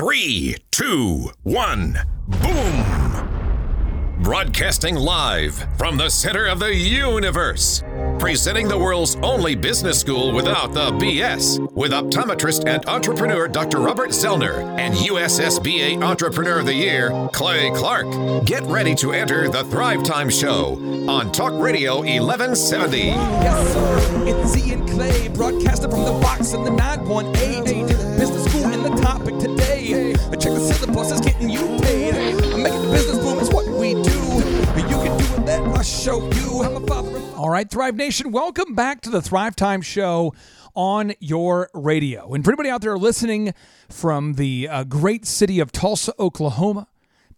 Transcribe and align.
Three, 0.00 0.56
two, 0.70 1.30
one, 1.42 1.98
boom! 2.26 4.22
Broadcasting 4.22 4.94
live 4.94 5.54
from 5.76 5.98
the 5.98 6.08
center 6.08 6.46
of 6.46 6.58
the 6.58 6.74
universe. 6.74 7.82
Presenting 8.18 8.66
the 8.66 8.78
world's 8.78 9.16
only 9.16 9.54
business 9.54 10.00
school 10.00 10.32
without 10.32 10.72
the 10.72 10.92
BS 10.92 11.70
with 11.72 11.90
optometrist 11.92 12.66
and 12.66 12.82
entrepreneur 12.86 13.46
Dr. 13.46 13.80
Robert 13.80 14.08
Zoellner 14.08 14.78
and 14.78 14.94
USSBA 14.94 16.02
Entrepreneur 16.02 16.60
of 16.60 16.66
the 16.66 16.72
Year, 16.72 17.28
Clay 17.34 17.70
Clark. 17.72 18.46
Get 18.46 18.62
ready 18.62 18.94
to 18.94 19.12
enter 19.12 19.50
the 19.50 19.64
Thrive 19.64 20.02
Time 20.02 20.30
Show 20.30 20.76
on 21.10 21.30
Talk 21.30 21.52
Radio 21.62 21.96
1170. 21.96 22.98
Yes, 22.98 23.72
sir. 23.74 24.24
It's 24.28 24.50
Z 24.52 24.72
and 24.72 24.88
Clay, 24.88 25.28
broadcasting 25.28 25.90
from 25.90 26.04
the 26.04 26.18
box 26.22 26.54
in 26.54 26.64
the 26.64 26.70
918. 26.70 27.86
Business 28.18 28.44
school 28.50 28.72
in 28.72 28.82
the 28.82 28.96
topic 29.02 29.38
today. 29.38 29.59
Check 29.90 31.22
getting 31.22 31.50
you 31.50 31.66
paid. 31.82 32.14
I'm 32.14 32.62
making 32.62 32.80
the 32.80 32.90
business 32.92 33.18
boom, 33.18 33.40
it's 33.40 33.52
what 33.52 33.66
we 33.66 33.94
do. 33.94 34.00
You 34.00 34.86
can 34.86 35.18
do 35.18 35.34
it, 35.34 35.40
let 35.44 35.60
us 35.62 36.02
show 36.02 36.30
you. 36.30 36.62
I'm 36.62 36.76
a 36.76 36.86
father 36.86 37.18
All 37.34 37.50
right, 37.50 37.68
Thrive 37.68 37.96
Nation, 37.96 38.30
welcome 38.30 38.76
back 38.76 39.00
to 39.00 39.10
the 39.10 39.20
Thrive 39.20 39.56
Time 39.56 39.82
Show 39.82 40.32
on 40.76 41.12
your 41.18 41.70
radio. 41.74 42.32
And 42.34 42.44
for 42.44 42.52
anybody 42.52 42.68
out 42.68 42.82
there 42.82 42.96
listening 42.96 43.52
from 43.88 44.34
the 44.34 44.68
uh, 44.68 44.84
great 44.84 45.26
city 45.26 45.58
of 45.58 45.72
Tulsa, 45.72 46.14
Oklahoma, 46.20 46.86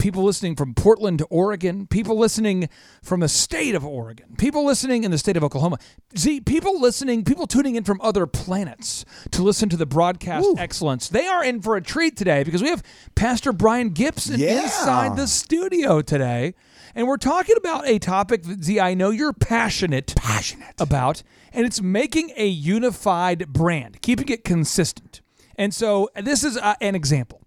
people 0.02 0.24
listening 0.24 0.56
from 0.56 0.74
Portland, 0.74 1.22
Oregon, 1.30 1.86
people 1.86 2.18
listening 2.18 2.68
from 3.04 3.20
the 3.20 3.28
state 3.28 3.76
of 3.76 3.84
Oregon, 3.84 4.34
people 4.36 4.66
listening 4.66 5.04
in 5.04 5.12
the 5.12 5.16
state 5.16 5.36
of 5.36 5.44
Oklahoma, 5.44 5.78
see, 6.16 6.40
people 6.40 6.80
listening, 6.80 7.22
people 7.22 7.46
tuning 7.46 7.76
in 7.76 7.84
from 7.84 8.00
other 8.00 8.26
planets 8.26 9.04
to 9.30 9.42
listen 9.44 9.68
to 9.68 9.76
the 9.76 9.86
broadcast 9.86 10.48
excellence. 10.58 11.08
They 11.08 11.28
are 11.28 11.44
in 11.44 11.62
for 11.62 11.76
a 11.76 11.80
treat 11.80 12.16
today 12.16 12.42
because 12.42 12.60
we 12.62 12.68
have 12.68 12.82
Pastor 13.14 13.52
Brian 13.52 13.90
Gibson 13.90 14.40
Yeah. 14.40 14.64
inside 14.64 15.16
the 15.16 15.28
studio 15.28 16.02
today. 16.02 16.54
And 16.96 17.06
we're 17.06 17.16
talking 17.16 17.54
about 17.56 17.86
a 17.86 18.00
topic 18.00 18.42
that, 18.42 18.64
Z, 18.64 18.80
I 18.80 18.94
know 18.94 19.10
you're 19.10 19.32
passionate, 19.32 20.14
Passionate. 20.16 20.74
about, 20.80 21.22
and 21.52 21.64
it's 21.64 21.80
making 21.80 22.32
a 22.36 22.46
unified 22.48 23.52
brand, 23.52 24.02
keeping 24.02 24.28
it 24.30 24.42
consistent. 24.42 25.20
And 25.56 25.72
so 25.72 26.10
this 26.20 26.42
is 26.42 26.56
uh, 26.56 26.74
an 26.80 26.96
example. 26.96 27.40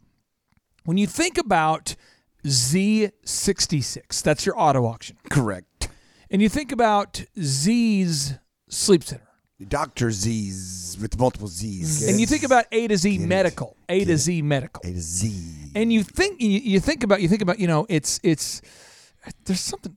When 0.85 0.97
you 0.97 1.05
think 1.05 1.37
about 1.37 1.95
Z66, 2.45 4.21
that's 4.21 4.45
your 4.45 4.59
auto 4.59 4.85
auction, 4.85 5.17
Correct. 5.29 5.89
and 6.29 6.41
you 6.41 6.49
think 6.49 6.71
about 6.71 7.23
Z's 7.39 8.35
Sleep 8.69 9.03
Center, 9.03 9.27
Dr. 9.67 10.11
Z's 10.11 10.97
with 11.01 11.17
multiple 11.19 11.47
Z's. 11.47 11.99
Get 12.01 12.09
and 12.09 12.17
it? 12.17 12.21
you 12.21 12.27
think 12.27 12.43
about 12.43 12.65
A 12.71 12.87
to 12.87 12.97
Z 12.97 13.17
Get 13.17 13.23
it. 13.23 13.27
Medical, 13.27 13.75
A 13.89 13.99
to 13.99 14.05
Get 14.05 14.17
Z 14.17 14.41
Medical, 14.41 14.81
A 14.85 14.93
to 14.93 14.99
Z. 15.01 15.71
and 15.75 15.91
you 15.93 16.03
think 16.03 16.41
you, 16.41 16.49
you 16.49 16.79
think 16.79 17.03
about 17.03 17.21
you 17.21 17.27
think 17.27 17.41
about 17.41 17.59
you 17.59 17.67
know 17.67 17.85
it's 17.89 18.19
it's 18.23 18.61
there's 19.45 19.59
something 19.59 19.95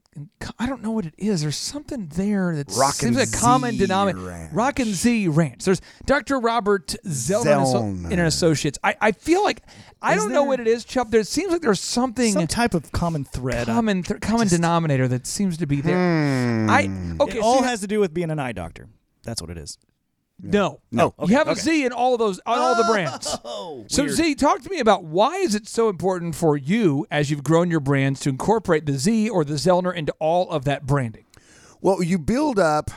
I 0.57 0.65
don't 0.67 0.81
know 0.81 0.91
what 0.91 1.05
it 1.05 1.13
is. 1.17 1.41
There's 1.41 1.55
something 1.57 2.07
there 2.07 2.55
that 2.55 2.71
Rockin' 2.77 3.13
seems 3.13 3.17
like 3.17 3.29
a 3.29 3.37
common 3.37 3.71
Z 3.73 3.77
denominator. 3.79 4.49
Rockin' 4.51 4.93
Z 4.93 5.27
Ranch. 5.29 5.63
There's 5.63 5.81
Dr. 6.05 6.39
Robert 6.39 6.95
Zoellner 7.05 8.05
and 8.11 8.13
Asso- 8.19 8.25
Associates. 8.27 8.77
I, 8.83 8.95
I 8.99 9.11
feel 9.11 9.43
like 9.43 9.61
I 10.01 10.15
Is 10.15 10.23
don't 10.23 10.31
know 10.31 10.43
what 10.43 10.59
it 10.59 10.67
is, 10.67 10.85
Chupp. 10.85 11.11
There 11.11 11.23
seems 11.23 11.51
like 11.51 11.61
there's 11.61 11.79
something 11.79 12.33
some 12.33 12.47
type 12.47 12.73
of 12.73 12.91
common 12.91 13.23
thread. 13.25 13.67
Common 13.67 14.03
th- 14.03 14.21
common 14.21 14.47
denominator 14.47 15.07
that 15.07 15.27
seems 15.27 15.57
to 15.57 15.67
be 15.67 15.81
there. 15.81 15.97
I 16.69 16.89
okay. 17.19 17.37
it 17.37 17.41
all 17.41 17.59
so- 17.59 17.63
has 17.65 17.81
to 17.81 17.87
do 17.87 17.99
with 17.99 18.13
being 18.13 18.31
an 18.31 18.39
eye 18.39 18.51
doctor. 18.53 18.87
That's 19.23 19.41
what 19.41 19.51
it 19.51 19.57
is. 19.57 19.77
No. 20.41 20.79
No. 20.91 21.13
you 21.25 21.35
have 21.35 21.47
a 21.47 21.55
Z 21.55 21.85
in 21.85 21.91
all 21.91 22.13
of 22.13 22.19
those 22.19 22.39
on 22.45 22.57
all 22.57 22.75
the 22.75 22.83
brands. 22.91 23.37
Oh, 23.43 23.85
So 23.87 24.07
Z, 24.07 24.35
talk 24.35 24.61
to 24.61 24.69
me 24.69 24.79
about 24.79 25.03
why 25.03 25.35
is 25.37 25.55
it 25.55 25.67
so 25.67 25.89
important 25.89 26.35
for 26.35 26.55
you 26.57 27.05
as 27.11 27.29
you've 27.29 27.43
grown 27.43 27.69
your 27.69 27.79
brands 27.79 28.19
to 28.21 28.29
incorporate 28.29 28.85
the 28.85 28.93
Z 28.97 29.29
or 29.29 29.43
the 29.43 29.55
Zoellner 29.55 29.93
into 29.93 30.13
all 30.19 30.49
of 30.49 30.65
that 30.65 30.85
branding? 30.85 31.25
Well, 31.81 32.01
you 32.03 32.17
build 32.19 32.59
up 32.59 32.89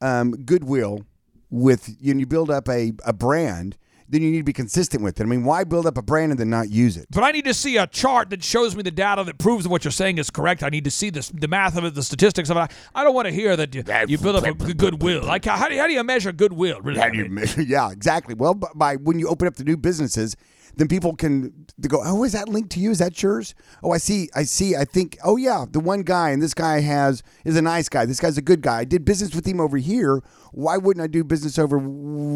um, 0.00 0.32
goodwill 0.32 1.04
with 1.50 1.88
you, 2.00 2.18
you 2.18 2.26
build 2.26 2.50
up 2.50 2.68
a, 2.68 2.92
a 3.04 3.12
brand, 3.12 3.76
then 4.12 4.20
you 4.20 4.30
need 4.30 4.38
to 4.38 4.44
be 4.44 4.52
consistent 4.52 5.02
with 5.02 5.18
it. 5.18 5.22
I 5.22 5.26
mean, 5.26 5.42
why 5.42 5.64
build 5.64 5.86
up 5.86 5.96
a 5.96 6.02
brand 6.02 6.32
and 6.32 6.38
then 6.38 6.50
not 6.50 6.68
use 6.68 6.98
it? 6.98 7.06
But 7.10 7.24
I 7.24 7.30
need 7.30 7.46
to 7.46 7.54
see 7.54 7.78
a 7.78 7.86
chart 7.86 8.28
that 8.28 8.44
shows 8.44 8.76
me 8.76 8.82
the 8.82 8.90
data 8.90 9.24
that 9.24 9.38
proves 9.38 9.66
what 9.66 9.84
you're 9.84 9.90
saying 9.90 10.18
is 10.18 10.28
correct. 10.28 10.62
I 10.62 10.68
need 10.68 10.84
to 10.84 10.90
see 10.90 11.08
this, 11.08 11.30
the 11.30 11.48
math 11.48 11.78
of 11.78 11.84
it, 11.84 11.94
the 11.94 12.02
statistics 12.02 12.50
of 12.50 12.58
it. 12.58 12.70
I, 12.94 13.04
don't 13.04 13.14
want 13.14 13.28
to 13.28 13.32
hear 13.32 13.56
that 13.56 13.74
you, 13.74 13.82
you 14.06 14.18
build 14.18 14.36
up 14.36 14.44
a 14.44 14.52
goodwill. 14.74 15.22
Like 15.22 15.46
how 15.46 15.66
do 15.66 15.74
you, 15.74 15.80
how 15.80 15.86
do 15.86 15.94
you 15.94 16.04
measure 16.04 16.30
goodwill? 16.30 16.82
Really? 16.82 17.00
How 17.00 17.08
do 17.08 17.16
you 17.16 17.28
measure? 17.28 17.62
Yeah, 17.72 17.90
exactly. 17.90 18.34
Well, 18.34 18.54
by 18.54 18.96
when 18.96 19.18
you 19.18 19.28
open 19.28 19.48
up 19.48 19.54
the 19.54 19.64
new 19.64 19.78
businesses, 19.78 20.36
then 20.76 20.88
people 20.88 21.14
can 21.14 21.66
they 21.78 21.88
go, 21.88 22.02
"Oh, 22.04 22.24
is 22.24 22.32
that 22.32 22.48
linked 22.48 22.70
to 22.70 22.80
you? 22.80 22.90
Is 22.90 22.98
that 22.98 23.22
yours? 23.22 23.54
Oh, 23.82 23.92
I 23.92 23.98
see. 23.98 24.28
I 24.34 24.42
see. 24.44 24.76
I 24.76 24.84
think. 24.84 25.18
Oh, 25.24 25.36
yeah, 25.36 25.64
the 25.70 25.80
one 25.80 26.02
guy 26.02 26.30
and 26.30 26.42
this 26.42 26.54
guy 26.54 26.80
has 26.80 27.22
is 27.44 27.56
a 27.56 27.62
nice 27.62 27.88
guy. 27.88 28.04
This 28.06 28.20
guy's 28.20 28.38
a 28.38 28.42
good 28.42 28.62
guy. 28.62 28.78
I 28.78 28.84
did 28.84 29.04
business 29.04 29.34
with 29.34 29.46
him 29.46 29.60
over 29.60 29.76
here. 29.76 30.22
Why 30.52 30.76
wouldn't 30.76 31.02
I 31.02 31.06
do 31.06 31.24
business 31.24 31.58
over 31.58 31.78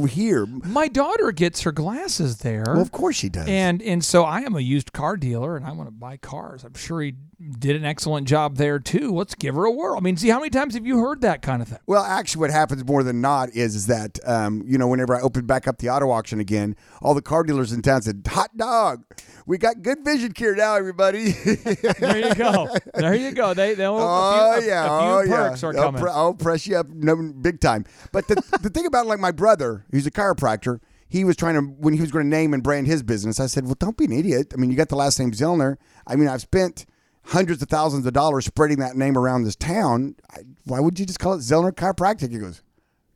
here? 0.07 0.47
My 0.47 0.89
daughter 0.89 1.33
gets 1.33 1.61
her 1.63 1.73
glasses 1.73 2.39
there. 2.39 2.65
Well, 2.67 2.81
of 2.81 2.91
course 2.93 3.17
she 3.17 3.29
does. 3.29 3.47
And 3.47 3.83
and 3.83 4.05
so 4.05 4.25
I 4.25 4.41
am 4.41 4.57
a 4.57 4.61
used 4.61 4.93
car 4.93 5.17
dealer 5.17 5.57
and 5.57 5.65
I 5.67 5.73
want 5.73 5.87
to 5.89 5.93
buy 5.93 6.17
cars. 6.17 6.65
I'm 6.65 6.75
sure 6.75 7.03
he 7.03 7.15
did 7.59 7.77
an 7.77 7.85
excellent 7.85 8.27
job 8.27 8.57
there 8.57 8.79
too. 8.79 9.13
Let's 9.15 9.35
give 9.35 9.55
her 9.57 9.67
a 9.67 9.71
whirl. 9.71 9.99
I 9.99 10.01
mean, 10.01 10.17
see 10.17 10.31
how 10.31 10.39
many 10.39 10.49
times 10.49 10.73
have 10.75 10.87
you 10.87 10.99
heard 11.01 11.21
that 11.21 11.43
kind 11.43 11.61
of 11.61 11.69
thing? 11.69 11.79
Well, 11.87 12.03
actually, 12.03 12.41
what 12.41 12.51
happens 12.51 12.83
more 12.87 13.03
than 13.03 13.21
not 13.21 13.51
is 13.51 13.75
is 13.75 13.87
that 13.89 14.19
um, 14.27 14.63
you 14.67 14.79
know 14.79 14.89
whenever 14.89 15.15
I 15.15 15.21
open 15.21 15.45
back 15.45 15.69
up 15.69 15.77
the 15.79 15.91
auto 15.91 16.11
auction 16.11 16.41
again, 16.41 16.75
all 17.03 17.13
the 17.13 17.21
car 17.23 17.43
dealers 17.43 17.73
in 17.73 17.83
town 17.83 18.01
said, 18.01 18.23
"Hot 18.29 18.57
dog, 18.57 19.05
we 19.45 19.59
got 19.59 19.83
good 19.83 19.99
vision 20.03 20.33
care 20.33 20.55
now, 20.57 20.75
everybody." 20.75 21.35
There 22.07 22.29
you 22.29 22.35
go. 22.35 22.69
There 22.95 23.15
you 23.15 23.33
go. 23.33 23.53
They 23.55 23.75
they'll 23.75 23.97
Oh 23.99 24.55
a 24.57 24.61
few, 24.61 24.69
a- 24.69 24.71
yeah, 24.71 24.85
a, 24.85 25.01
few 25.25 25.33
oh 25.33 25.37
perks 25.37 25.63
yeah. 25.63 25.69
are 25.69 25.77
I'll, 25.77 25.83
coming. 25.85 26.01
pre- 26.03 26.11
I'll 26.11 26.35
press 26.35 26.67
you 26.67 26.77
up 26.77 26.89
no, 26.89 27.17
big 27.41 27.61
time. 27.61 27.85
But 28.13 28.29
the 28.29 28.35
the 28.63 28.71
thing 28.71 28.87
about 28.87 29.07
like 29.07 29.21
my 29.21 29.33
brother, 29.33 29.85
who's 29.91 30.07
a 30.07 30.11
chiropractor, 30.11 30.81
he 31.09 31.25
was 31.25 31.37
trying 31.37 31.55
to 31.55 31.61
when 31.61 31.95
he 31.95 32.01
was 32.01 32.11
going 32.11 32.25
to 32.25 32.29
name 32.29 32.55
and 32.55 32.63
brand 32.63 32.87
his 32.87 33.03
business. 33.03 33.41
I 33.41 33.47
said, 33.47 33.65
well, 33.65 33.77
don't 33.79 33.97
be 33.97 34.05
an 34.07 34.13
idiot. 34.13 34.53
I 34.55 34.57
mean, 34.57 34.71
you 34.71 34.77
got 34.77 34.89
the 34.89 34.97
last 34.97 35.19
name 35.19 35.33
Zoellner. 35.33 35.77
I 36.07 36.17
mean, 36.17 36.29
I've 36.29 36.43
spent 36.43 36.87
hundreds 37.27 37.61
of 37.63 37.69
thousands 37.69 38.07
of 38.07 38.13
dollars 38.13 38.47
spreading 38.47 38.79
that 38.79 38.97
name 38.97 39.17
around 39.17 39.45
this 39.45 39.57
town. 39.57 40.17
I, 40.31 40.41
why 40.65 40.81
would 40.81 40.99
you 40.99 41.07
just 41.07 41.19
call 41.19 41.35
it 41.35 41.39
Zoellner 41.39 41.73
Chiropractic? 41.73 42.31
He 42.31 42.39
goes, 42.39 42.63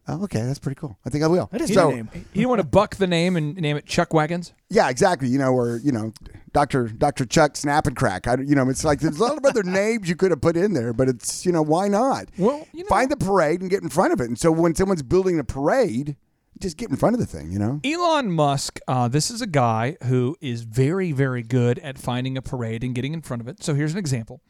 oh, 0.08 0.24
okay, 0.24 0.42
that's 0.42 0.58
pretty 0.58 0.78
cool. 0.78 0.98
I 1.04 1.10
think 1.10 1.24
I 1.24 1.28
will. 1.28 1.48
That 1.52 1.60
is 1.60 1.72
so, 1.72 1.90
a 1.90 1.94
name. 1.96 2.10
you 2.32 2.42
don't 2.42 2.50
want 2.50 2.60
to 2.60 2.66
buck 2.66 2.96
the 2.96 3.06
name 3.06 3.36
and 3.36 3.56
name 3.56 3.76
it 3.76 3.86
Chuck 3.86 4.12
Wagons? 4.12 4.52
Yeah, 4.68 4.88
exactly. 4.88 5.28
You 5.28 5.38
know, 5.38 5.52
or 5.52 5.78
you 5.78 5.92
know, 5.92 6.12
Doctor 6.52 6.88
Doctor 6.88 7.24
Chuck 7.24 7.56
Snap 7.56 7.86
and 7.86 7.96
Crack. 7.96 8.26
I, 8.26 8.36
you 8.38 8.54
know, 8.54 8.68
it's 8.68 8.84
like 8.84 9.00
there's 9.00 9.18
a 9.18 9.24
lot 9.24 9.36
of 9.38 9.44
other 9.44 9.62
names 9.64 10.08
you 10.08 10.16
could 10.16 10.30
have 10.30 10.40
put 10.40 10.56
in 10.56 10.72
there, 10.72 10.92
but 10.92 11.08
it's 11.08 11.46
you 11.46 11.52
know 11.52 11.62
why 11.62 11.88
not? 11.88 12.26
Well, 12.38 12.66
you 12.72 12.82
know- 12.84 12.88
find 12.88 13.10
the 13.10 13.16
parade 13.16 13.60
and 13.60 13.70
get 13.70 13.82
in 13.82 13.88
front 13.88 14.12
of 14.12 14.20
it. 14.20 14.24
And 14.28 14.38
so 14.38 14.50
when 14.50 14.74
someone's 14.74 15.02
building 15.02 15.38
a 15.38 15.44
parade, 15.44 16.16
just 16.58 16.76
get 16.76 16.90
in 16.90 16.96
front 16.96 17.14
of 17.14 17.20
the 17.20 17.26
thing. 17.26 17.50
You 17.52 17.58
know. 17.58 17.80
Elon 17.84 18.30
Musk, 18.32 18.80
uh, 18.88 19.08
this 19.08 19.30
is 19.30 19.40
a 19.40 19.46
guy 19.46 19.96
who 20.04 20.36
is 20.40 20.62
very, 20.62 21.12
very 21.12 21.42
good 21.42 21.78
at 21.80 21.98
finding 21.98 22.36
a 22.36 22.42
parade 22.42 22.82
and 22.84 22.94
getting 22.94 23.14
in 23.14 23.22
front 23.22 23.40
of 23.42 23.48
it. 23.48 23.62
So 23.62 23.74
here's 23.74 23.92
an 23.92 23.98
example. 23.98 24.40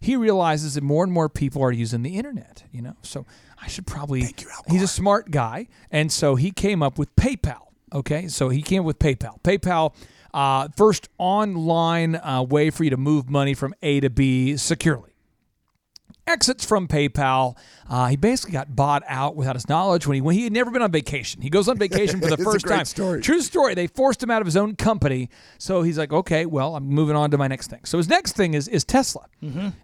He 0.00 0.14
realizes 0.14 0.74
that 0.74 0.84
more 0.84 1.02
and 1.02 1.12
more 1.12 1.28
people 1.28 1.60
are 1.62 1.72
using 1.72 2.02
the 2.02 2.16
internet, 2.16 2.62
you 2.70 2.82
know. 2.82 2.94
So 3.02 3.26
I 3.60 3.66
should 3.66 3.86
probably. 3.86 4.22
Thank 4.22 4.42
you, 4.42 4.48
he's 4.68 4.82
a 4.82 4.86
smart 4.86 5.30
guy, 5.32 5.66
and 5.90 6.12
so 6.12 6.36
he 6.36 6.52
came 6.52 6.82
up 6.84 6.98
with 6.98 7.14
PayPal. 7.16 7.62
Okay, 7.92 8.28
so 8.28 8.48
he 8.50 8.62
came 8.62 8.80
up 8.82 8.86
with 8.86 8.98
PayPal. 9.00 9.40
PayPal, 9.42 9.94
uh, 10.34 10.68
first 10.76 11.08
online 11.18 12.16
uh, 12.16 12.42
way 12.42 12.70
for 12.70 12.84
you 12.84 12.90
to 12.90 12.96
move 12.96 13.28
money 13.28 13.54
from 13.54 13.74
A 13.82 14.00
to 14.00 14.10
B 14.10 14.56
securely 14.56 15.08
exits 16.28 16.64
from 16.64 16.86
PayPal. 16.86 17.56
Uh, 17.88 18.06
he 18.08 18.16
basically 18.16 18.52
got 18.52 18.76
bought 18.76 19.02
out 19.06 19.34
without 19.34 19.56
his 19.56 19.68
knowledge 19.68 20.06
when 20.06 20.14
he 20.14 20.20
when 20.20 20.34
he 20.34 20.44
had 20.44 20.52
never 20.52 20.70
been 20.70 20.82
on 20.82 20.92
vacation. 20.92 21.40
He 21.40 21.50
goes 21.50 21.68
on 21.68 21.78
vacation 21.78 22.20
for 22.20 22.28
the 22.28 22.36
first 22.44 22.66
time. 22.66 22.84
story. 22.84 23.22
True 23.22 23.40
story. 23.40 23.74
They 23.74 23.86
forced 23.86 24.22
him 24.22 24.30
out 24.30 24.42
of 24.42 24.46
his 24.46 24.56
own 24.56 24.76
company, 24.76 25.30
so 25.58 25.82
he's 25.82 25.98
like, 25.98 26.12
okay, 26.12 26.46
well, 26.46 26.76
I'm 26.76 26.86
moving 26.86 27.16
on 27.16 27.30
to 27.30 27.38
my 27.38 27.48
next 27.48 27.68
thing. 27.70 27.80
So 27.84 27.98
his 27.98 28.08
next 28.08 28.36
thing 28.36 28.54
is 28.54 28.68
is 28.68 28.84
Tesla. 28.84 29.26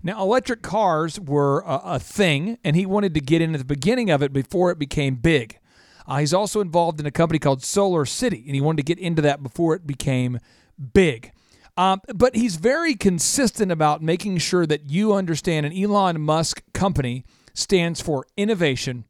Now, 0.03 0.23
electric 0.23 0.63
cars 0.63 1.19
were 1.19 1.61
a, 1.61 1.81
a 1.85 1.99
thing, 1.99 2.59
and 2.63 2.77
he 2.77 2.87
wanted 2.87 3.15
to 3.15 3.21
get 3.21 3.41
in 3.41 3.55
at 3.55 3.59
the 3.59 3.65
beginning 3.65 4.11
of 4.11 4.23
it 4.23 4.33
before 4.33 4.71
it 4.71 4.79
became 4.79 5.15
big. 5.17 5.59
Uh, 6.07 6.19
he's 6.19 6.35
also 6.35 6.61
involved 6.61 7.01
in 7.01 7.07
a 7.07 7.11
company 7.11 7.39
called 7.39 7.63
Solar 7.63 8.05
City, 8.05 8.43
and 8.47 8.55
he 8.55 8.61
wanted 8.61 8.79
to 8.79 8.95
get 8.95 8.99
into 8.99 9.23
that 9.23 9.43
before 9.43 9.75
it 9.75 9.87
became 9.87 10.39
big. 10.93 11.33
Um, 11.77 12.01
but 12.15 12.37
he's 12.37 12.57
very 12.57 12.95
consistent 12.95 13.73
about 13.73 14.03
making 14.03 14.39
sure 14.39 14.67
that 14.67 14.89
you 14.89 15.15
understand 15.15 15.67
an 15.67 15.73
Elon 15.73 16.21
Musk 16.21 16.63
company 16.73 17.25
stands 17.53 18.01
for 18.01 18.27
innovation 18.37 19.05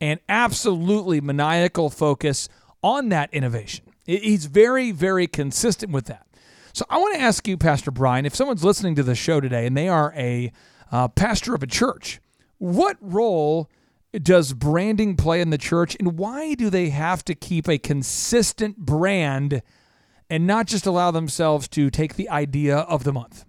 and 0.00 0.20
absolutely 0.28 1.20
maniacal 1.20 1.90
focus 1.90 2.48
on 2.82 3.08
that 3.10 3.32
innovation. 3.32 3.84
He's 4.06 4.46
very, 4.46 4.90
very 4.90 5.26
consistent 5.26 5.92
with 5.92 6.06
that. 6.06 6.26
So 6.72 6.86
I 6.88 6.98
want 6.98 7.16
to 7.16 7.20
ask 7.20 7.46
you, 7.48 7.56
Pastor 7.56 7.90
Brian, 7.90 8.24
if 8.24 8.34
someone's 8.34 8.64
listening 8.64 8.94
to 8.94 9.02
the 9.02 9.14
show 9.14 9.40
today 9.40 9.66
and 9.66 9.76
they 9.76 9.88
are 9.88 10.14
a 10.16 10.52
uh, 10.90 11.08
pastor 11.08 11.54
of 11.54 11.62
a 11.62 11.66
church, 11.66 12.20
what 12.58 12.96
role 13.00 13.68
does 14.12 14.52
branding 14.52 15.16
play 15.16 15.40
in 15.40 15.50
the 15.50 15.58
church, 15.58 15.96
and 15.98 16.18
why 16.18 16.54
do 16.54 16.70
they 16.70 16.88
have 16.88 17.24
to 17.26 17.34
keep 17.34 17.68
a 17.68 17.78
consistent 17.78 18.78
brand 18.78 19.62
and 20.30 20.46
not 20.46 20.66
just 20.66 20.86
allow 20.86 21.10
themselves 21.10 21.68
to 21.68 21.90
take 21.90 22.14
the 22.14 22.28
idea 22.28 22.78
of 22.78 23.04
the 23.04 23.12
month? 23.12 23.44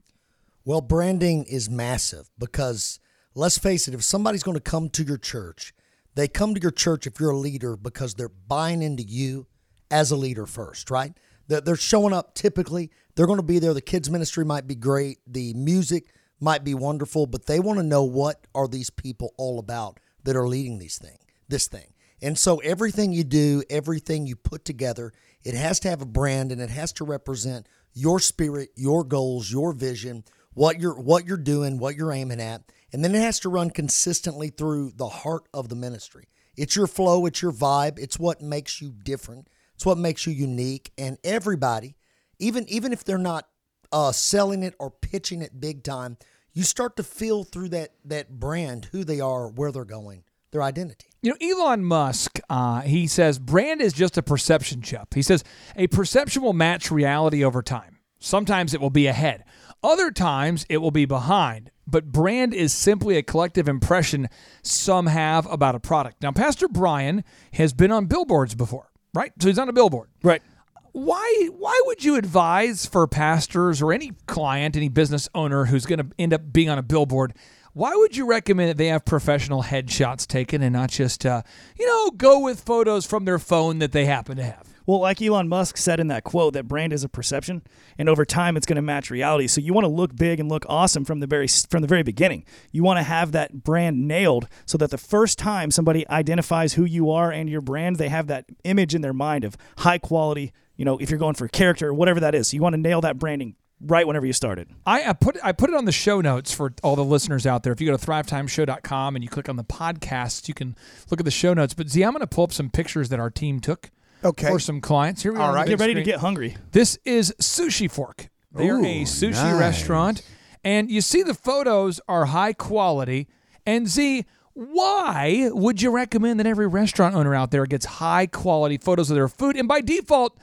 Well, 0.66 0.82
branding 0.82 1.46
is 1.46 1.70
massive 1.70 2.30
because 2.38 3.00
let's 3.34 3.58
face 3.58 3.88
it, 3.88 3.94
if 3.94 4.04
somebody's 4.04 4.44
going 4.44 4.58
to 4.58 4.62
come 4.62 4.90
to 4.90 5.04
your 5.04 5.18
church, 5.18 5.74
they 6.16 6.28
come 6.28 6.54
to 6.54 6.62
your 6.62 6.72
church 6.72 7.08
if 7.08 7.20
you're 7.20 7.32
a 7.32 7.38
leader 7.38 7.78
because 7.78 8.16
they're 8.16 8.30
buying 8.30 8.82
into 8.82 9.04
you 9.04 9.48
as 9.90 10.12
a 10.12 10.16
leader 10.16 10.46
first, 10.46 10.92
right? 10.92 11.14
They're 11.48 11.76
showing 11.76 12.14
up 12.14 12.36
typically, 12.36 12.92
they're 13.16 13.26
going 13.26 13.40
to 13.40 13.44
be 13.44 13.58
there. 13.58 13.74
The 13.74 13.82
kids' 13.82 14.10
ministry 14.10 14.46
might 14.46 14.68
be 14.68 14.76
great, 14.76 15.20
the 15.26 15.54
music 15.56 16.12
might 16.40 16.64
be 16.64 16.76
wonderful, 16.76 17.26
but 17.26 17.48
they 17.48 17.60
want 17.60 17.80
to 17.80 17.84
know 17.84 18.04
what 18.04 18.46
are 18.54 18.68
these 18.68 18.90
people 18.90 19.34
all 19.38 19.58
about 19.58 20.00
that 20.24 20.36
are 20.36 20.48
leading 20.48 20.80
these 20.80 20.98
thing, 20.98 21.18
this 21.48 21.68
thing. 21.68 21.94
And 22.22 22.38
so 22.38 22.58
everything 22.58 23.14
you 23.14 23.24
do, 23.24 23.64
everything 23.70 24.28
you 24.28 24.36
put 24.36 24.66
together, 24.66 25.14
it 25.44 25.56
has 25.56 25.80
to 25.82 25.90
have 25.90 26.02
a 26.02 26.06
brand 26.06 26.52
and 26.52 26.62
it 26.62 26.70
has 26.70 26.92
to 26.94 27.06
represent 27.06 27.68
your 27.94 28.20
spirit, 28.20 28.70
your 28.76 29.04
goals, 29.04 29.52
your 29.52 29.72
vision, 29.72 30.24
what 30.54 30.80
you're 30.80 31.00
what 31.00 31.26
you're 31.26 31.38
doing, 31.38 31.80
what 31.80 31.96
you're 31.96 32.12
aiming 32.12 32.42
at, 32.42 32.64
and 32.92 33.04
then 33.04 33.16
it 33.16 33.22
has 33.22 33.40
to 33.42 33.50
run 33.50 33.70
consistently 33.70 34.50
through 34.50 34.92
the 34.96 35.08
heart 35.08 35.44
of 35.54 35.70
the 35.70 35.76
ministry. 35.76 36.28
It's 36.58 36.76
your 36.76 36.88
flow, 36.88 37.26
it's 37.26 37.42
your 37.42 37.54
vibe, 37.54 38.00
it's 38.00 38.20
what 38.20 38.42
makes 38.42 38.82
you 38.82 38.92
different. 38.92 39.48
It's 39.76 39.86
what 39.86 39.98
makes 39.98 40.28
you 40.28 40.34
unique 40.34 40.92
and 40.98 41.18
everybody, 41.24 41.96
even 42.38 42.68
even 42.68 42.92
if 42.92 43.06
they're 43.06 43.18
not 43.18 43.48
uh, 43.94 44.12
selling 44.12 44.62
it 44.64 44.76
or 44.78 44.92
pitching 44.92 45.42
it 45.42 45.62
big 45.62 45.84
time, 45.84 46.18
you 46.54 46.64
start 46.64 46.96
to 46.98 47.04
feel 47.04 47.44
through 47.44 47.70
that 47.70 47.92
that 48.06 48.30
brand 48.40 48.90
who 48.92 49.04
they 49.04 49.20
are, 49.20 49.48
where 49.50 49.72
they're 49.72 49.86
going, 49.86 50.24
their 50.52 50.64
identity. 50.64 51.08
You 51.22 51.32
know, 51.32 51.64
Elon 51.66 51.84
Musk, 51.84 52.40
uh, 52.50 52.82
he 52.82 53.08
says 53.08 53.40
brand 53.40 53.82
is 53.82 53.94
just 53.94 54.18
a 54.18 54.24
perception 54.24 54.82
chip. 54.82 55.14
He 55.14 55.22
says 55.22 55.44
a 55.76 55.88
perception 55.88 56.42
will 56.42 56.54
match 56.54 56.92
reality 56.92 57.44
over 57.44 57.62
time. 57.62 58.00
Sometimes 58.20 58.74
it 58.74 58.82
will 58.82 58.90
be 58.90 59.08
ahead, 59.08 59.44
other 59.84 60.12
times 60.12 60.66
it 60.70 60.78
will 60.78 60.92
be 60.92 61.06
behind. 61.06 61.72
But 61.88 62.12
brand 62.12 62.54
is 62.54 62.72
simply 62.72 63.18
a 63.18 63.24
collective 63.24 63.68
impression 63.68 64.30
some 64.62 65.08
have 65.08 65.48
about 65.52 65.74
a 65.74 65.80
product. 65.80 66.22
Now, 66.22 66.32
Pastor 66.32 66.68
Brian 66.68 67.24
has 67.54 67.74
been 67.74 67.92
on 67.92 68.06
billboards 68.06 68.54
before, 68.54 68.92
right? 69.14 69.32
So 69.40 69.48
he's 69.48 69.58
on 69.58 69.70
a 69.70 69.74
billboard. 69.74 70.10
Right. 70.22 70.44
Why 70.92 71.50
why 71.52 71.80
would 71.86 72.04
you 72.04 72.16
advise 72.16 72.86
for 72.86 73.06
pastors 73.08 73.82
or 73.82 73.94
any 73.94 74.12
client, 74.26 74.76
any 74.76 74.90
business 74.90 75.30
owner 75.36 75.66
who's 75.66 75.86
going 75.86 76.00
to 76.00 76.08
end 76.18 76.34
up 76.34 76.52
being 76.52 76.70
on 76.70 76.78
a 76.78 76.84
billboard? 76.84 77.34
Why 77.74 77.96
would 77.96 78.18
you 78.18 78.26
recommend 78.26 78.70
that 78.70 78.78
they 78.78 78.88
have 78.88 79.06
professional 79.06 79.64
headshots 79.64 80.26
taken 80.26 80.64
and 80.64 80.74
not 80.74 80.90
just, 80.90 81.26
uh, 81.26 81.44
you 81.78 81.86
know, 81.86 82.10
go 82.12 82.40
with 82.40 82.62
photos 82.62 83.06
from 83.06 83.26
their 83.26 83.40
phone 83.40 83.80
that 83.80 83.92
they 83.92 84.06
happen 84.06 84.38
to 84.38 84.44
have? 84.44 84.68
Well, 84.88 85.02
like 85.02 85.22
Elon 85.22 85.48
Musk 85.48 85.78
said 85.78 86.00
in 86.00 86.08
that 86.08 86.24
quote, 86.24 86.54
that 86.54 86.68
brand 86.68 86.94
is 86.94 87.04
a 87.04 87.10
perception, 87.10 87.62
and 88.00 88.10
over 88.10 88.26
time, 88.26 88.58
it's 88.58 88.66
going 88.66 88.78
to 88.78 88.82
match 88.82 89.12
reality. 89.12 89.46
So 89.46 89.62
you 89.62 89.72
want 89.72 89.86
to 89.86 89.90
look 89.90 90.16
big 90.16 90.40
and 90.40 90.50
look 90.50 90.66
awesome 90.68 91.06
from 91.06 91.20
the 91.20 91.28
very 91.28 91.48
from 91.48 91.84
the 91.84 91.88
very 91.88 92.02
beginning. 92.02 92.44
You 92.72 92.84
want 92.84 92.98
to 92.98 93.04
have 93.04 93.32
that 93.34 93.64
brand 93.64 94.08
nailed, 94.08 94.48
so 94.66 94.80
that 94.80 94.90
the 94.90 94.98
first 94.98 95.38
time 95.38 95.70
somebody 95.70 96.10
identifies 96.10 96.74
who 96.74 96.86
you 96.86 97.12
are 97.12 97.32
and 97.32 97.48
your 97.48 97.62
brand, 97.62 97.98
they 97.98 98.10
have 98.10 98.26
that 98.28 98.46
image 98.64 98.96
in 98.96 99.02
their 99.02 99.14
mind 99.14 99.44
of 99.44 99.56
high 99.78 100.00
quality. 100.00 100.52
You 100.80 100.86
know, 100.86 100.98
if 100.98 101.10
you're 101.10 101.20
going 101.20 101.36
for 101.36 101.46
character 101.50 101.90
or 101.90 101.94
whatever 101.94 102.22
that 102.22 102.34
is, 102.34 102.48
so 102.48 102.56
you 102.56 102.62
want 102.62 102.72
to 102.74 102.80
nail 102.80 103.02
that 103.02 103.20
branding 103.20 103.56
right 103.82 104.08
whenever 104.08 104.26
you 104.26 104.32
started. 104.32 104.70
I, 104.86 105.10
I 105.10 105.14
put 105.14 105.38
I 105.44 105.52
put 105.52 105.70
it 105.70 105.76
on 105.76 105.84
the 105.84 105.92
show 105.92 106.22
notes 106.22 106.54
for 106.54 106.74
all 106.84 106.96
the 106.96 107.04
listeners 107.04 107.46
out 107.46 107.64
there. 107.64 107.74
If 107.74 107.82
you 107.82 107.88
go 107.92 107.98
to 107.98 108.06
thrivetimeshow.com 108.06 109.16
and 109.16 109.22
you 109.24 109.30
click 109.30 109.50
on 109.50 109.58
the 109.58 109.64
podcast, 109.66 110.48
you 110.48 110.54
can 110.54 110.78
look 111.12 111.20
at 111.20 111.26
the 111.26 111.32
show 111.32 111.54
notes. 111.54 111.74
But 111.74 111.90
Z, 111.90 112.02
I'm 112.02 112.12
going 112.14 112.22
to 112.22 112.28
pull 112.28 112.46
up 112.46 112.54
some 112.54 112.70
pictures 112.70 113.10
that 113.10 113.20
our 113.20 113.30
team 113.30 113.60
took 113.60 113.92
Okay. 114.24 114.48
for 114.48 114.58
some 114.60 114.80
clients. 114.82 115.22
Here 115.24 115.34
we 115.34 115.40
All 115.40 115.48
are. 115.48 115.50
on 115.50 115.56
right. 115.56 115.68
Get 115.68 115.80
ready 115.82 115.96
to 115.96 116.02
get 116.04 116.20
hungry. 116.20 116.56
This 116.72 116.98
is 117.04 117.34
Sushi 117.42 117.92
Fork. 117.92 118.30
They're 118.54 118.80
a 118.80 119.04
sushi 119.04 119.32
nice. 119.34 119.60
restaurant, 119.60 120.22
and 120.64 120.90
you 120.90 121.02
see 121.02 121.24
the 121.24 121.34
photos 121.36 122.00
are 122.08 122.26
high 122.26 122.54
quality. 122.54 123.28
And 123.66 123.88
Z, 123.88 124.26
why 124.54 125.50
would 125.54 125.82
you 125.82 125.92
recommend 125.92 126.40
that 126.40 126.48
every 126.48 126.68
restaurant 126.68 127.16
owner 127.16 127.34
out 127.36 127.52
there 127.52 127.66
gets 127.66 127.86
high 127.86 128.26
quality 128.28 128.78
photos 128.78 129.10
of 129.10 129.16
their 129.16 129.28
food? 129.28 129.56
And 129.56 129.68
by 129.68 129.82
default, 129.82 130.38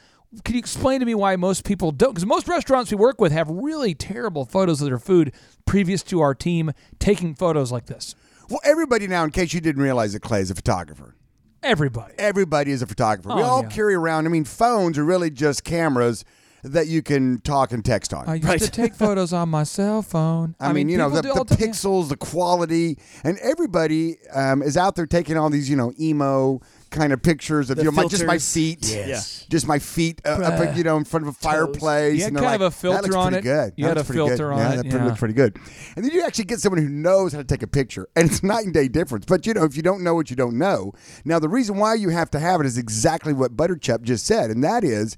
can 0.44 0.54
you 0.54 0.58
explain 0.58 1.00
to 1.00 1.06
me 1.06 1.14
why 1.14 1.36
most 1.36 1.64
people 1.64 1.92
don't? 1.92 2.10
Because 2.10 2.26
most 2.26 2.48
restaurants 2.48 2.90
we 2.90 2.96
work 2.96 3.20
with 3.20 3.32
have 3.32 3.48
really 3.48 3.94
terrible 3.94 4.44
photos 4.44 4.80
of 4.82 4.88
their 4.88 4.98
food 4.98 5.32
previous 5.64 6.02
to 6.04 6.20
our 6.20 6.34
team 6.34 6.72
taking 6.98 7.34
photos 7.34 7.70
like 7.72 7.86
this. 7.86 8.14
Well, 8.50 8.60
everybody 8.64 9.06
now, 9.06 9.24
in 9.24 9.30
case 9.30 9.52
you 9.54 9.60
didn't 9.60 9.82
realize 9.82 10.14
it, 10.14 10.20
Clay 10.22 10.40
is 10.40 10.50
a 10.50 10.54
photographer. 10.54 11.14
Everybody. 11.62 12.14
Everybody 12.18 12.70
is 12.70 12.82
a 12.82 12.86
photographer. 12.86 13.34
we 13.34 13.42
Oh, 13.42 13.46
all 13.46 13.62
yeah. 13.62 13.68
carry 13.70 13.94
around. 13.94 14.26
I 14.26 14.28
mean, 14.28 14.44
phones 14.44 14.98
are 14.98 15.04
really 15.04 15.30
just 15.30 15.64
cameras 15.64 16.24
that 16.62 16.86
you 16.86 17.02
can 17.02 17.38
talk 17.40 17.72
and 17.72 17.84
text 17.84 18.12
on. 18.14 18.28
I 18.28 18.34
used 18.34 18.46
Right. 18.46 18.60
to 18.60 18.70
take 18.70 18.94
photos 19.04 19.32
on 19.32 19.48
my 19.48 19.62
cell 19.64 20.02
phone. 20.02 20.54
I, 20.60 20.72
mean, 20.72 20.88
you 20.88 20.96
know, 20.98 21.08
the, 21.10 21.22
the 21.22 21.56
pixels, 21.56 22.08
the 22.08 22.16
quality, 22.16 22.98
and 23.24 23.38
everybody 23.38 24.16
um, 24.32 24.62
is 24.62 24.76
out 24.76 24.94
there 24.96 25.06
taking 25.06 25.36
all 25.36 25.50
these, 25.50 25.68
you 25.70 25.76
know, 25.76 25.92
emo 25.98 26.60
kind 26.96 27.12
of 27.12 27.22
pictures 27.22 27.70
of 27.70 27.76
The 27.76 27.82
you 27.84 27.90
know, 27.90 27.94
my, 27.96 28.06
just 28.06 28.24
my 28.24 28.38
filters. 28.38 28.52
feet, 28.52 28.88
Yes. 29.06 29.46
just 29.48 29.66
my 29.68 29.78
feet 29.78 30.20
uh, 30.24 30.30
up, 30.30 30.76
you 30.76 30.82
know, 30.82 30.96
in 30.96 31.04
front 31.04 31.26
of 31.26 31.28
a 31.28 31.32
fireplace. 31.38 32.16
You 32.16 32.22
had 32.24 32.28
and 32.28 32.36
they're 32.36 32.42
kind 32.42 32.54
of 32.56 32.60
like, 32.62 32.68
a 32.72 32.74
filter 32.74 32.96
that 32.96 33.02
looks 33.04 33.16
on 33.16 33.32
pretty 33.32 33.48
it. 33.48 33.52
Good. 33.52 33.72
You 33.76 33.84
That 33.84 33.88
had 33.88 33.96
looks 33.98 34.08
a 34.08 34.12
pretty 34.12 34.18
good. 34.28 34.28
filter 34.38 34.52
on 34.52 34.58
yeah, 34.58 34.72
it, 34.72 34.76
That 34.76 34.82
pretty- 34.82 34.96
yeah. 34.96 35.04
looks 35.04 35.18
pretty 35.18 35.34
good. 35.34 35.58
And 35.96 36.04
then 36.04 36.12
you 36.12 36.22
actually 36.24 36.44
get 36.44 36.60
someone 36.60 36.82
who 36.82 36.88
knows 36.88 37.32
how 37.32 37.38
to 37.38 37.44
take 37.44 37.62
a 37.62 37.66
picture, 37.66 38.08
and 38.16 38.28
it's 38.30 38.42
night 38.42 38.64
and 38.64 38.74
day 38.74 38.88
difference. 38.88 39.26
But 39.26 39.46
you 39.46 39.54
know, 39.54 39.64
if 39.64 39.76
you 39.76 39.82
don't 39.82 40.02
know 40.02 40.14
what 40.14 40.30
you 40.30 40.36
don't 40.36 40.58
know, 40.58 40.92
now 41.24 41.38
the 41.38 41.48
reason 41.48 41.76
why 41.76 41.94
you 41.94 42.08
have 42.08 42.30
to 42.32 42.38
have 42.40 42.60
it 42.60 42.66
is 42.66 42.78
exactly 42.78 43.32
what 43.32 43.56
Butterchup 43.56 44.02
just 44.02 44.26
said, 44.26 44.50
and 44.50 44.64
that 44.64 44.82
is 44.84 45.16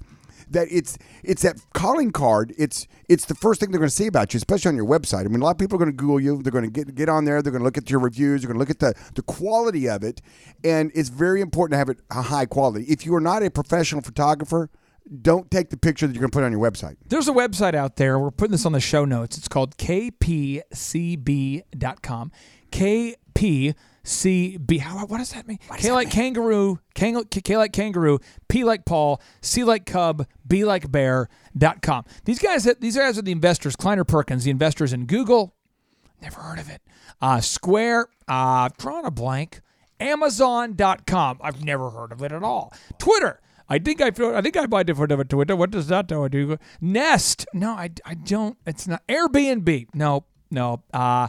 that 0.49 0.67
it's 0.71 0.97
it's 1.23 1.41
that 1.43 1.61
calling 1.73 2.11
card. 2.11 2.53
It's 2.57 2.87
it's 3.07 3.25
the 3.25 3.35
first 3.35 3.59
thing 3.59 3.71
they're 3.71 3.79
going 3.79 3.89
to 3.89 3.95
see 3.95 4.07
about 4.07 4.33
you, 4.33 4.37
especially 4.37 4.69
on 4.69 4.75
your 4.75 4.87
website. 4.87 5.25
I 5.25 5.27
mean, 5.27 5.41
a 5.41 5.45
lot 5.45 5.51
of 5.51 5.57
people 5.57 5.75
are 5.75 5.79
going 5.79 5.91
to 5.91 5.97
Google 5.97 6.19
you. 6.19 6.41
They're 6.41 6.51
going 6.51 6.65
to 6.65 6.71
get 6.71 6.95
get 6.95 7.09
on 7.09 7.25
there. 7.25 7.41
They're 7.41 7.51
going 7.51 7.61
to 7.61 7.65
look 7.65 7.77
at 7.77 7.89
your 7.89 7.99
reviews. 7.99 8.41
They're 8.41 8.47
going 8.47 8.55
to 8.55 8.59
look 8.59 8.69
at 8.69 8.79
the 8.79 8.93
the 9.15 9.21
quality 9.21 9.89
of 9.89 10.03
it, 10.03 10.21
and 10.63 10.91
it's 10.93 11.09
very 11.09 11.41
important 11.41 11.73
to 11.73 11.77
have 11.77 11.89
it 11.89 11.99
high 12.11 12.45
quality. 12.45 12.85
If 12.85 13.05
you 13.05 13.15
are 13.15 13.21
not 13.21 13.43
a 13.43 13.49
professional 13.49 14.01
photographer, 14.01 14.69
don't 15.21 15.49
take 15.49 15.69
the 15.69 15.77
picture 15.77 16.07
that 16.07 16.13
you're 16.13 16.21
going 16.21 16.31
to 16.31 16.35
put 16.35 16.43
on 16.43 16.51
your 16.51 16.61
website. 16.61 16.97
There's 17.07 17.27
a 17.27 17.33
website 17.33 17.73
out 17.73 17.95
there. 17.95 18.19
We're 18.19 18.31
putting 18.31 18.51
this 18.51 18.65
on 18.65 18.73
the 18.73 18.79
show 18.79 19.05
notes. 19.05 19.37
It's 19.37 19.47
called 19.47 19.77
kpcb.com. 19.77 20.71
KPCB. 24.09 24.79
How, 24.79 25.05
what 25.05 25.19
does 25.19 25.31
that 25.33 25.47
mean? 25.47 25.59
K 25.77 25.91
like 25.91 26.09
kangaroo, 26.09 26.79
K, 26.93 27.13
K 27.29 27.57
like 27.57 27.73
kangaroo, 27.73 28.19
P 28.47 28.63
like 28.63 28.85
Paul, 28.85 29.21
C 29.41 29.63
like 29.63 29.85
cub, 29.85 30.25
B 30.47 30.65
like 30.65 30.91
bear.com. 30.91 32.05
These 32.25 32.39
guys, 32.39 32.67
these 32.79 32.97
guys 32.97 33.17
are 33.17 33.21
the 33.21 33.31
investors. 33.31 33.75
Kleiner 33.75 34.03
Perkins, 34.03 34.43
the 34.43 34.51
investors 34.51 34.93
in 34.93 35.05
Google. 35.05 35.55
Never 36.21 36.41
heard 36.41 36.59
of 36.59 36.69
it. 36.69 36.81
Uh, 37.21 37.39
Square, 37.39 38.07
uh, 38.27 38.69
drawing 38.77 39.05
a 39.05 39.11
blank. 39.11 39.61
Amazon.com. 39.99 41.39
I've 41.41 41.63
never 41.63 41.89
heard 41.89 42.11
of 42.11 42.21
it 42.23 42.31
at 42.31 42.41
all. 42.41 42.73
Twitter. 42.97 43.41
I 43.71 43.77
think 43.77 44.01
I 44.01 44.07
I 44.07 44.41
think 44.41 44.57
I 44.57 44.65
buy 44.65 44.81
different 44.81 45.11
of 45.11 45.27
Twitter. 45.27 45.55
What 45.55 45.69
does 45.69 45.87
that 45.87 46.07
do? 46.07 46.57
Nest. 46.81 47.45
No, 47.53 47.71
I, 47.71 47.91
I 48.03 48.15
don't. 48.15 48.57
It's 48.65 48.87
not 48.87 49.05
Airbnb. 49.07 49.87
No, 49.93 50.25
no. 50.51 50.81
Uh, 50.93 51.27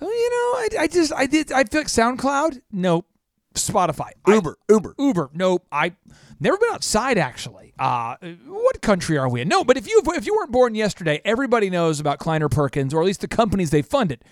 you 0.00 0.06
know, 0.30 0.58
I, 0.58 0.68
I 0.80 0.86
just 0.88 1.12
I 1.12 1.26
did 1.26 1.52
I 1.52 1.64
feel 1.64 1.80
like 1.80 1.88
SoundCloud. 1.88 2.60
Nope. 2.72 3.06
Spotify. 3.54 4.10
I- 4.26 4.34
Uber, 4.34 4.56
Uber. 4.68 4.94
Uber. 4.98 5.30
Nope. 5.34 5.66
I 5.72 5.92
never 6.40 6.56
been 6.58 6.70
outside 6.72 7.18
actually. 7.18 7.72
Uh, 7.78 8.16
what 8.46 8.80
country 8.82 9.18
are 9.18 9.28
we 9.28 9.40
in? 9.42 9.48
No, 9.48 9.64
but 9.64 9.76
if 9.76 9.86
you 9.86 10.02
if 10.06 10.26
you 10.26 10.34
weren't 10.34 10.52
born 10.52 10.74
yesterday, 10.74 11.20
everybody 11.24 11.70
knows 11.70 12.00
about 12.00 12.18
Kleiner 12.18 12.48
Perkins, 12.48 12.92
or 12.94 13.00
at 13.00 13.06
least 13.06 13.20
the 13.20 13.28
companies 13.28 13.70
they 13.70 13.82
funded. 13.82 14.22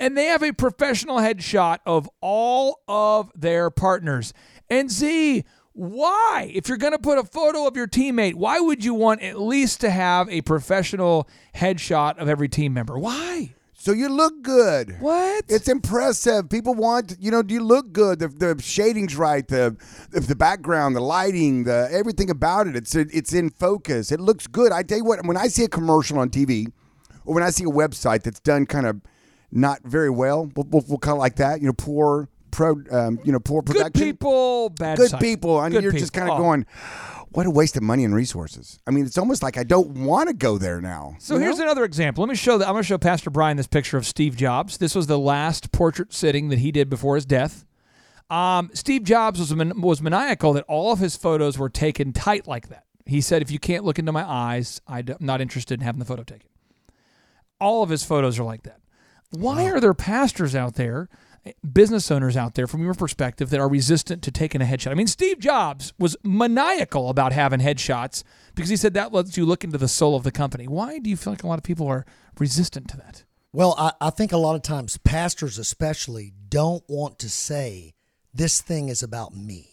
And 0.00 0.16
they 0.16 0.24
have 0.26 0.42
a 0.42 0.52
professional 0.52 1.16
headshot 1.18 1.78
of 1.86 2.08
all 2.20 2.80
of 2.88 3.30
their 3.36 3.70
partners. 3.70 4.34
And 4.68 4.90
Z, 4.90 5.44
why? 5.72 6.50
If 6.52 6.68
you're 6.68 6.78
going 6.78 6.92
to 6.94 6.98
put 6.98 7.18
a 7.18 7.24
photo 7.24 7.66
of 7.68 7.76
your 7.76 7.86
teammate, 7.86 8.34
why 8.34 8.58
would 8.58 8.84
you 8.84 8.92
want 8.94 9.22
at 9.22 9.40
least 9.40 9.80
to 9.82 9.90
have 9.90 10.28
a 10.30 10.40
professional 10.40 11.28
headshot 11.54 12.18
of 12.18 12.28
every 12.28 12.48
team 12.48 12.74
member? 12.74 12.98
Why? 12.98 13.54
So 13.76 13.92
you 13.92 14.08
look 14.08 14.42
good. 14.42 14.96
What? 15.00 15.44
It's 15.48 15.68
impressive. 15.68 16.48
People 16.48 16.74
want, 16.74 17.16
you 17.20 17.30
know, 17.30 17.42
do 17.42 17.52
you 17.52 17.60
look 17.62 17.92
good? 17.92 18.18
The, 18.20 18.28
the 18.28 18.62
shading's 18.62 19.16
right. 19.16 19.46
The, 19.46 19.76
the 20.10 20.20
the 20.20 20.36
background, 20.36 20.96
the 20.96 21.00
lighting, 21.00 21.64
the 21.64 21.88
everything 21.92 22.30
about 22.30 22.66
it. 22.66 22.76
It's 22.76 22.94
it's 22.94 23.32
in 23.32 23.50
focus. 23.50 24.10
It 24.12 24.20
looks 24.20 24.46
good. 24.46 24.72
I 24.72 24.82
tell 24.84 24.98
you 24.98 25.04
what, 25.04 25.24
when 25.26 25.36
I 25.36 25.48
see 25.48 25.64
a 25.64 25.68
commercial 25.68 26.18
on 26.18 26.30
TV, 26.30 26.68
or 27.24 27.34
when 27.34 27.42
I 27.42 27.50
see 27.50 27.64
a 27.64 27.68
website 27.68 28.22
that's 28.22 28.40
done 28.40 28.64
kind 28.66 28.86
of 28.86 29.00
not 29.50 29.80
very 29.84 30.10
well, 30.10 30.50
we'll, 30.56 30.66
we'll, 30.70 30.84
we'll 30.88 30.98
call 30.98 31.16
it 31.16 31.18
like 31.18 31.36
that. 31.36 31.60
You 31.60 31.66
know, 31.66 31.72
poor 31.74 32.28
pro, 32.52 32.80
um, 32.90 33.18
you 33.24 33.32
know, 33.32 33.40
poor 33.40 33.60
production. 33.62 33.92
good 33.92 34.00
people, 34.00 34.70
bad 34.70 34.96
Good 34.98 35.12
people. 35.20 35.60
And 35.60 35.74
Good 35.74 35.82
you're 35.82 35.92
just 35.92 36.12
kind 36.12 36.30
of 36.30 36.38
Oh. 36.38 36.42
going, 36.42 36.66
what 37.34 37.46
a 37.46 37.50
waste 37.50 37.76
of 37.76 37.82
money 37.82 38.04
and 38.04 38.14
resources. 38.14 38.78
I 38.86 38.92
mean, 38.92 39.04
it's 39.04 39.18
almost 39.18 39.42
like 39.42 39.58
I 39.58 39.64
don't 39.64 40.04
want 40.04 40.28
to 40.28 40.34
go 40.34 40.56
there 40.56 40.80
now. 40.80 41.16
So 41.18 41.36
here's 41.36 41.58
know? 41.58 41.64
another 41.64 41.84
example. 41.84 42.22
Let 42.22 42.28
me 42.30 42.36
show 42.36 42.58
that. 42.58 42.66
I'm 42.68 42.74
going 42.74 42.84
to 42.84 42.86
show 42.86 42.96
Pastor 42.96 43.28
Brian 43.28 43.56
this 43.56 43.66
picture 43.66 43.96
of 43.96 44.06
Steve 44.06 44.36
Jobs. 44.36 44.78
This 44.78 44.94
was 44.94 45.08
the 45.08 45.18
last 45.18 45.72
portrait 45.72 46.14
sitting 46.14 46.48
that 46.50 46.60
he 46.60 46.70
did 46.70 46.88
before 46.88 47.16
his 47.16 47.26
death. 47.26 47.64
Um, 48.30 48.70
Steve 48.72 49.02
Jobs 49.02 49.40
was 49.40 49.54
man- 49.54 49.80
was 49.80 50.00
maniacal 50.00 50.52
that 50.52 50.64
all 50.68 50.92
of 50.92 51.00
his 51.00 51.16
photos 51.16 51.58
were 51.58 51.68
taken 51.68 52.12
tight 52.12 52.46
like 52.46 52.68
that. 52.68 52.84
He 53.04 53.20
said, 53.20 53.42
if 53.42 53.50
you 53.50 53.58
can't 53.58 53.84
look 53.84 53.98
into 53.98 54.12
my 54.12 54.24
eyes, 54.24 54.80
I'm 54.86 55.04
not 55.20 55.40
interested 55.40 55.80
in 55.80 55.84
having 55.84 55.98
the 55.98 56.06
photo 56.06 56.22
taken. 56.22 56.48
All 57.60 57.82
of 57.82 57.90
his 57.90 58.04
photos 58.04 58.38
are 58.38 58.44
like 58.44 58.62
that. 58.62 58.78
Why 59.30 59.64
are 59.64 59.80
there 59.80 59.92
pastors 59.92 60.54
out 60.54 60.76
there, 60.76 61.08
business 61.72 62.10
owners 62.10 62.36
out 62.36 62.54
there, 62.54 62.66
from 62.66 62.82
your 62.82 62.94
perspective, 62.94 63.50
that 63.50 63.60
are 63.60 63.68
resistant 63.68 64.22
to 64.22 64.30
taking 64.30 64.62
a 64.62 64.64
headshot? 64.64 64.90
I 64.90 64.94
mean, 64.94 65.06
Steve 65.06 65.38
Jobs 65.38 65.92
was 65.98 66.16
maniacal 66.22 67.10
about 67.10 67.32
having 67.32 67.60
headshots 67.60 68.22
because 68.54 68.70
he 68.70 68.76
said 68.76 68.94
that 68.94 69.12
lets 69.12 69.36
you 69.36 69.44
look 69.44 69.64
into 69.64 69.78
the 69.78 69.88
soul 69.88 70.16
of 70.16 70.22
the 70.22 70.32
company. 70.32 70.66
Why 70.66 70.98
do 70.98 71.10
you 71.10 71.16
feel 71.16 71.32
like 71.32 71.42
a 71.42 71.46
lot 71.46 71.58
of 71.58 71.64
people 71.64 71.86
are 71.86 72.06
resistant 72.38 72.88
to 72.88 72.96
that? 72.98 73.24
Well, 73.52 73.74
I, 73.78 73.92
I 74.00 74.10
think 74.10 74.32
a 74.32 74.36
lot 74.36 74.56
of 74.56 74.62
times 74.62 74.96
pastors, 74.98 75.58
especially, 75.58 76.32
don't 76.48 76.82
want 76.88 77.18
to 77.20 77.30
say 77.30 77.94
this 78.32 78.60
thing 78.60 78.88
is 78.88 79.02
about 79.02 79.34
me, 79.36 79.70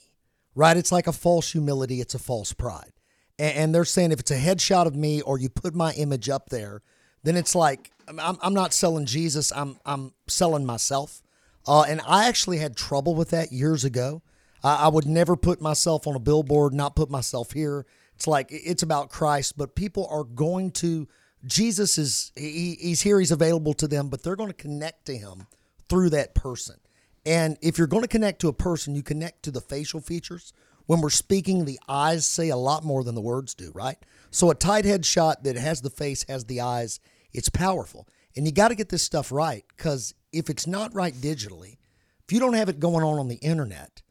right? 0.54 0.78
It's 0.78 0.92
like 0.92 1.08
a 1.08 1.14
false 1.14 1.52
humility, 1.52 2.00
it's 2.00 2.14
a 2.14 2.20
false 2.20 2.54
pride. 2.54 2.92
And, 3.40 3.58
and 3.58 3.76
they're 3.76 3.86
saying 3.86 4.12
if 4.12 4.20
it's 4.20 4.32
a 4.32 4.38
headshot 4.38 4.86
of 4.86 4.96
me 4.96 5.22
or 5.22 5.40
you 5.40 5.50
put 5.50 5.74
my 5.74 5.94
image 5.94 6.30
up 6.30 6.50
there, 6.50 6.84
then 7.24 7.36
it's 7.36 7.56
like 7.56 7.92
I'm, 8.08 8.38
I'm 8.42 8.54
not 8.54 8.74
selling 8.74 9.06
Jesus, 9.06 9.52
I'm, 9.52 9.78
I'm 9.86 10.14
selling 10.28 10.66
myself. 10.66 11.22
Uh, 11.68 11.84
and 11.84 12.02
I 12.08 12.28
actually 12.28 12.58
had 12.58 12.76
trouble 12.76 13.16
with 13.16 13.30
that 13.30 13.52
years 13.52 13.84
ago. 13.84 14.22
I, 14.64 14.86
I 14.86 14.88
would 14.88 15.06
never 15.06 15.36
put 15.36 15.62
myself 15.62 16.08
on 16.08 16.16
a 16.16 16.20
billboard, 16.20 16.74
not 16.74 16.96
put 16.96 17.10
myself 17.10 17.52
here. 17.52 17.86
It's 18.16 18.28
like 18.28 18.48
it's 18.52 18.84
about 18.84 19.10
Christ, 19.10 19.58
but 19.58 19.76
people 19.76 20.08
are 20.12 20.24
going 20.24 20.72
to 20.74 21.08
Jesus 21.46 21.98
is 21.98 22.32
he, 22.36 22.78
he's 22.80 23.02
here, 23.02 23.20
he's 23.20 23.32
available 23.32 23.74
to 23.76 23.88
them, 23.88 24.10
but 24.10 24.24
they're 24.24 24.36
going 24.36 24.52
to 24.52 24.56
connect 24.56 25.06
to 25.06 25.18
him 25.18 25.48
through 25.90 26.12
that 26.12 26.36
person. 26.36 26.76
And 27.26 27.58
if 27.62 27.78
you're 27.78 27.88
going 27.88 28.04
to 28.04 28.08
connect 28.08 28.42
to 28.42 28.48
a 28.48 28.54
person, 28.54 28.96
you 28.96 29.04
connect 29.04 29.44
to 29.44 29.52
the 29.52 29.62
facial 29.62 30.02
features. 30.02 30.54
When 30.86 31.02
we're 31.02 31.10
speaking, 31.10 31.66
the 31.66 31.80
eyes 31.88 32.26
say 32.26 32.50
a 32.50 32.56
lot 32.58 32.84
more 32.84 33.04
than 33.04 33.16
the 33.16 33.22
words 33.22 33.54
do, 33.54 33.72
right? 33.74 33.98
So 34.32 34.50
a 34.50 34.56
tight 34.56 34.86
head 34.86 35.06
shot 35.06 35.44
that 35.44 35.56
has 35.56 35.82
the 35.82 35.90
face, 35.90 36.26
has 36.28 36.46
the 36.46 36.62
eyes, 36.62 37.00
it's 37.34 37.50
powerful. 37.50 38.08
And 38.36 38.46
you 38.46 38.52
got 38.52 38.70
to 38.70 38.76
get 38.76 38.90
this 38.90 39.04
stuff 39.04 39.32
right 39.32 39.64
because 39.76 40.14
if 40.32 40.50
it's 40.50 40.66
not 40.68 40.94
right 40.94 41.14
digitally, 41.14 41.78
if 42.26 42.32
you 42.32 42.40
don't 42.40 42.54
have 42.54 42.70
it 42.70 42.80
going 42.80 43.04
on 43.04 43.20
on 43.20 43.28
the 43.28 43.36
internet, 43.36 44.02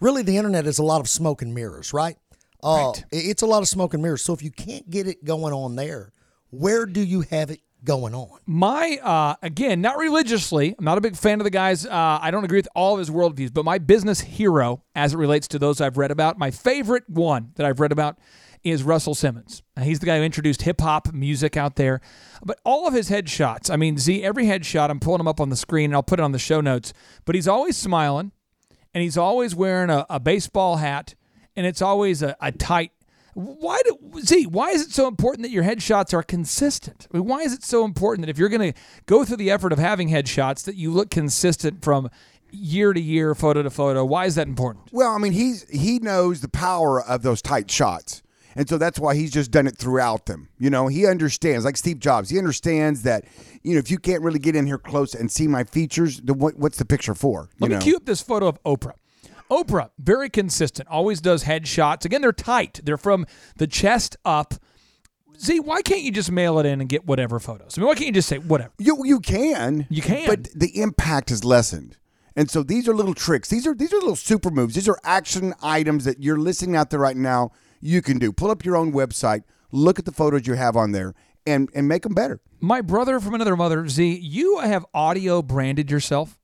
really 0.00 0.22
the 0.22 0.36
internet 0.36 0.66
is 0.66 0.78
a 0.78 0.84
lot 0.84 1.00
of 1.00 1.08
smoke 1.08 1.42
and 1.42 1.54
mirrors, 1.54 1.92
right? 1.92 2.16
Uh, 2.62 2.92
Right. 2.94 3.04
It's 3.10 3.42
a 3.42 3.46
lot 3.46 3.62
of 3.62 3.68
smoke 3.68 3.92
and 3.94 4.02
mirrors. 4.02 4.22
So 4.22 4.32
if 4.32 4.42
you 4.42 4.50
can't 4.50 4.88
get 4.88 5.06
it 5.06 5.24
going 5.24 5.52
on 5.52 5.76
there, 5.76 6.12
where 6.50 6.86
do 6.86 7.00
you 7.02 7.22
have 7.22 7.50
it 7.50 7.60
going 7.84 8.14
on? 8.14 8.38
my 8.46 8.98
uh, 9.02 9.34
again 9.42 9.82
not 9.82 9.98
religiously 9.98 10.74
i'm 10.78 10.86
not 10.86 10.96
a 10.96 11.02
big 11.02 11.14
fan 11.14 11.38
of 11.38 11.44
the 11.44 11.50
guys 11.50 11.84
uh, 11.84 12.18
i 12.22 12.30
don't 12.30 12.42
agree 12.42 12.56
with 12.56 12.68
all 12.74 12.94
of 12.94 12.98
his 12.98 13.10
worldviews 13.10 13.52
but 13.52 13.62
my 13.62 13.76
business 13.76 14.22
hero 14.22 14.82
as 14.94 15.12
it 15.12 15.18
relates 15.18 15.46
to 15.48 15.58
those 15.58 15.82
i've 15.82 15.98
read 15.98 16.10
about 16.10 16.38
my 16.38 16.50
favorite 16.50 17.04
one 17.10 17.50
that 17.56 17.66
i've 17.66 17.80
read 17.80 17.92
about 17.92 18.16
is 18.64 18.82
russell 18.82 19.14
simmons 19.14 19.62
he's 19.82 20.00
the 20.00 20.06
guy 20.06 20.18
who 20.18 20.24
introduced 20.24 20.62
hip-hop 20.62 21.12
music 21.12 21.56
out 21.56 21.76
there 21.76 22.00
but 22.44 22.58
all 22.64 22.88
of 22.88 22.94
his 22.94 23.10
headshots 23.10 23.70
i 23.70 23.76
mean 23.76 23.98
z 23.98 24.24
every 24.24 24.46
headshot 24.46 24.90
i'm 24.90 25.00
pulling 25.00 25.18
them 25.18 25.28
up 25.28 25.40
on 25.40 25.50
the 25.50 25.56
screen 25.56 25.86
and 25.86 25.94
i'll 25.94 26.02
put 26.02 26.18
it 26.18 26.22
on 26.22 26.32
the 26.32 26.38
show 26.38 26.60
notes 26.60 26.92
but 27.24 27.34
he's 27.34 27.48
always 27.48 27.76
smiling 27.76 28.32
and 28.92 29.02
he's 29.02 29.18
always 29.18 29.54
wearing 29.54 29.90
a, 29.90 30.06
a 30.08 30.18
baseball 30.18 30.76
hat 30.76 31.14
and 31.56 31.66
it's 31.66 31.82
always 31.82 32.22
a, 32.22 32.36
a 32.40 32.50
tight 32.50 32.90
why 33.34 33.80
do 33.84 34.20
Z? 34.20 34.46
Why 34.46 34.70
is 34.70 34.82
it 34.82 34.92
so 34.92 35.08
important 35.08 35.42
that 35.42 35.50
your 35.50 35.64
headshots 35.64 36.14
are 36.14 36.22
consistent? 36.22 37.08
I 37.12 37.18
mean, 37.18 37.26
why 37.26 37.40
is 37.40 37.52
it 37.52 37.64
so 37.64 37.84
important 37.84 38.26
that 38.26 38.30
if 38.30 38.38
you're 38.38 38.48
going 38.48 38.72
to 38.72 38.80
go 39.06 39.24
through 39.24 39.38
the 39.38 39.50
effort 39.50 39.72
of 39.72 39.78
having 39.78 40.08
headshots, 40.08 40.64
that 40.64 40.76
you 40.76 40.92
look 40.92 41.10
consistent 41.10 41.82
from 41.82 42.10
year 42.52 42.92
to 42.92 43.00
year, 43.00 43.34
photo 43.34 43.62
to 43.62 43.70
photo? 43.70 44.04
Why 44.04 44.26
is 44.26 44.36
that 44.36 44.46
important? 44.46 44.86
Well, 44.92 45.12
I 45.12 45.18
mean, 45.18 45.32
he's 45.32 45.68
he 45.68 45.98
knows 45.98 46.40
the 46.40 46.48
power 46.48 47.02
of 47.02 47.22
those 47.22 47.42
tight 47.42 47.70
shots. 47.70 48.22
And 48.56 48.68
so 48.68 48.78
that's 48.78 48.98
why 48.98 49.14
he's 49.14 49.30
just 49.30 49.50
done 49.50 49.66
it 49.66 49.76
throughout 49.76 50.26
them. 50.26 50.48
You 50.58 50.70
know, 50.70 50.86
he 50.86 51.06
understands, 51.06 51.64
like 51.64 51.76
Steve 51.76 51.98
Jobs, 51.98 52.30
he 52.30 52.38
understands 52.38 53.02
that, 53.02 53.24
you 53.62 53.74
know, 53.74 53.78
if 53.78 53.90
you 53.90 53.98
can't 53.98 54.22
really 54.22 54.38
get 54.38 54.56
in 54.56 54.66
here 54.66 54.78
close 54.78 55.14
and 55.14 55.30
see 55.30 55.48
my 55.48 55.64
features, 55.64 56.20
then 56.20 56.38
what, 56.38 56.56
what's 56.56 56.78
the 56.78 56.84
picture 56.84 57.14
for? 57.14 57.48
Let 57.58 57.70
know? 57.70 57.78
me 57.78 57.82
cue 57.82 57.96
up 57.96 58.04
this 58.04 58.20
photo 58.20 58.46
of 58.48 58.62
Oprah. 58.64 58.94
Oprah, 59.50 59.90
very 59.98 60.30
consistent, 60.30 60.88
always 60.88 61.20
does 61.20 61.44
headshots. 61.44 62.04
Again, 62.04 62.22
they're 62.22 62.32
tight. 62.32 62.80
They're 62.82 62.96
from 62.96 63.26
the 63.56 63.66
chest 63.66 64.16
up. 64.24 64.54
See, 65.36 65.60
why 65.60 65.82
can't 65.82 66.02
you 66.02 66.12
just 66.12 66.30
mail 66.30 66.58
it 66.58 66.66
in 66.66 66.80
and 66.80 66.88
get 66.88 67.06
whatever 67.06 67.38
photos? 67.40 67.76
I 67.76 67.80
mean, 67.80 67.88
why 67.88 67.94
can't 67.94 68.06
you 68.06 68.12
just 68.12 68.28
say 68.28 68.38
whatever? 68.38 68.72
You 68.78 69.04
you 69.04 69.20
can. 69.20 69.86
You 69.90 70.00
can. 70.00 70.26
But 70.26 70.48
the 70.54 70.80
impact 70.80 71.30
is 71.30 71.44
lessened. 71.44 71.98
And 72.36 72.50
so 72.50 72.62
these 72.62 72.88
are 72.88 72.94
little 72.94 73.14
tricks. 73.14 73.48
These 73.48 73.66
are 73.66 73.74
these 73.74 73.92
are 73.92 73.96
little 73.96 74.16
super 74.16 74.50
moves. 74.50 74.74
These 74.74 74.88
are 74.88 74.98
action 75.04 75.54
items 75.62 76.04
that 76.04 76.22
you're 76.22 76.38
listening 76.38 76.76
out 76.76 76.90
there 76.90 77.00
right 77.00 77.16
now. 77.16 77.50
You 77.86 78.00
can 78.00 78.18
do. 78.18 78.32
Pull 78.32 78.50
up 78.50 78.64
your 78.64 78.76
own 78.76 78.92
website, 78.92 79.42
look 79.70 79.98
at 79.98 80.06
the 80.06 80.12
photos 80.12 80.46
you 80.46 80.54
have 80.54 80.74
on 80.76 80.92
there, 80.92 81.14
and 81.46 81.68
and 81.74 81.86
make 81.86 82.02
them 82.02 82.14
better. 82.14 82.40
My 82.60 82.80
brother 82.80 83.20
from 83.20 83.34
another 83.34 83.56
mother, 83.56 83.86
Z, 83.88 84.20
you 84.22 84.58
have 84.60 84.86
audio 84.94 85.42
branded 85.42 85.90
yourself. 85.90 86.38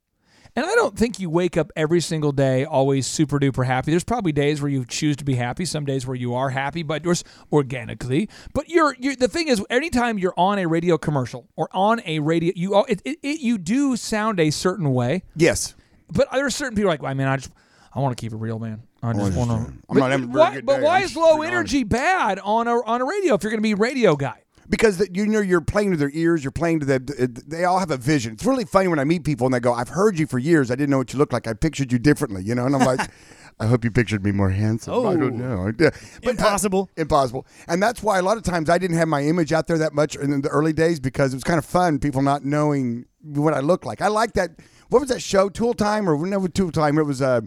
And 0.56 0.66
I 0.66 0.74
don't 0.74 0.98
think 0.98 1.20
you 1.20 1.30
wake 1.30 1.56
up 1.56 1.70
every 1.76 2.00
single 2.00 2.32
day 2.32 2.64
always 2.64 3.06
super 3.06 3.38
duper 3.38 3.64
happy. 3.64 3.92
There's 3.92 4.02
probably 4.02 4.32
days 4.32 4.60
where 4.60 4.68
you 4.70 4.84
choose 4.84 5.14
to 5.18 5.24
be 5.24 5.36
happy, 5.36 5.64
some 5.64 5.84
days 5.84 6.08
where 6.08 6.16
you 6.16 6.34
are 6.34 6.50
happy, 6.50 6.82
but 6.82 7.04
just 7.04 7.24
organically. 7.52 8.28
But 8.52 8.68
you're, 8.68 8.96
you're 8.98 9.14
the 9.14 9.28
thing 9.28 9.46
is, 9.46 9.64
anytime 9.70 10.18
you're 10.18 10.34
on 10.36 10.58
a 10.58 10.66
radio 10.66 10.98
commercial 10.98 11.48
or 11.54 11.68
on 11.70 12.02
a 12.04 12.18
radio, 12.18 12.52
you 12.56 12.74
all- 12.74 12.86
it, 12.88 13.00
it, 13.04 13.18
it, 13.22 13.40
you 13.40 13.58
do 13.58 13.96
sound 13.96 14.40
a 14.40 14.50
certain 14.50 14.92
way. 14.92 15.22
Yes. 15.36 15.76
But 16.12 16.28
there 16.32 16.44
are 16.44 16.50
certain 16.50 16.74
people 16.74 16.90
like, 16.90 17.04
I 17.04 17.14
mean, 17.14 17.28
I 17.28 17.36
just 17.36 17.52
I 17.94 18.00
want 18.00 18.16
to 18.16 18.20
keep 18.20 18.32
it 18.32 18.36
real, 18.36 18.58
man. 18.58 18.82
I 19.02 19.12
just 19.12 19.36
want 19.36 19.50
to. 19.50 19.72
I'm 19.88 19.96
not 19.98 20.10
having 20.10 20.28
a 20.28 20.32
very 20.32 20.54
good 20.56 20.66
but 20.66 20.76
day. 20.76 20.82
why 20.82 20.98
I'm 20.98 21.02
is 21.04 21.10
just 21.12 21.20
low 21.20 21.36
being 21.38 21.52
energy 21.52 21.84
bad 21.84 22.38
on 22.40 22.68
a 22.68 22.82
on 22.84 23.00
a 23.00 23.04
radio 23.04 23.34
if 23.34 23.42
you're 23.42 23.50
going 23.50 23.58
to 23.58 23.62
be 23.62 23.72
a 23.72 23.76
radio 23.76 24.16
guy? 24.16 24.42
because 24.68 24.98
the, 24.98 25.08
you 25.12 25.26
know 25.26 25.40
you're 25.40 25.60
playing 25.60 25.90
to 25.90 25.96
their 25.96 26.12
ears 26.14 26.44
you're 26.44 26.52
playing 26.52 26.78
to 26.78 26.86
the 26.86 27.42
they 27.48 27.64
all 27.64 27.80
have 27.80 27.90
a 27.90 27.96
vision 27.96 28.34
it's 28.34 28.44
really 28.46 28.64
funny 28.64 28.86
when 28.86 29.00
i 29.00 29.04
meet 29.04 29.24
people 29.24 29.44
and 29.44 29.52
they 29.52 29.58
go 29.58 29.72
i've 29.74 29.88
heard 29.88 30.16
you 30.16 30.28
for 30.28 30.38
years 30.38 30.70
i 30.70 30.76
didn't 30.76 30.90
know 30.90 30.98
what 30.98 31.12
you 31.12 31.18
looked 31.18 31.32
like 31.32 31.48
i 31.48 31.52
pictured 31.52 31.90
you 31.90 31.98
differently 31.98 32.40
you 32.44 32.54
know 32.54 32.66
and 32.66 32.76
i'm 32.76 32.82
like 32.86 33.10
i 33.58 33.66
hope 33.66 33.82
you 33.82 33.90
pictured 33.90 34.22
me 34.22 34.30
more 34.30 34.50
handsome 34.50 35.04
i 35.08 35.16
don't 35.16 35.34
know 35.34 35.72
Yeah. 35.76 35.90
But, 36.22 36.28
uh, 36.28 36.30
Impossible. 36.30 36.88
impossible 36.96 37.48
and 37.66 37.82
that's 37.82 38.00
why 38.00 38.20
a 38.20 38.22
lot 38.22 38.36
of 38.36 38.44
times 38.44 38.70
i 38.70 38.78
didn't 38.78 38.96
have 38.96 39.08
my 39.08 39.24
image 39.24 39.52
out 39.52 39.66
there 39.66 39.78
that 39.78 39.92
much 39.92 40.14
in 40.14 40.40
the 40.40 40.48
early 40.50 40.72
days 40.72 41.00
because 41.00 41.32
it 41.32 41.36
was 41.36 41.42
kind 41.42 41.58
of 41.58 41.64
fun 41.64 41.98
people 41.98 42.22
not 42.22 42.44
knowing 42.44 43.06
what 43.24 43.54
i 43.54 43.58
looked 43.58 43.84
like 43.84 44.00
i 44.00 44.06
like 44.06 44.34
that 44.34 44.50
what 44.90 45.00
was 45.00 45.08
that 45.08 45.20
show 45.20 45.48
tool 45.48 45.74
time 45.74 46.08
or 46.08 46.16
never 46.24 46.46
tool 46.46 46.70
time 46.70 46.96
it 46.96 47.02
was 47.02 47.20
uh 47.20 47.40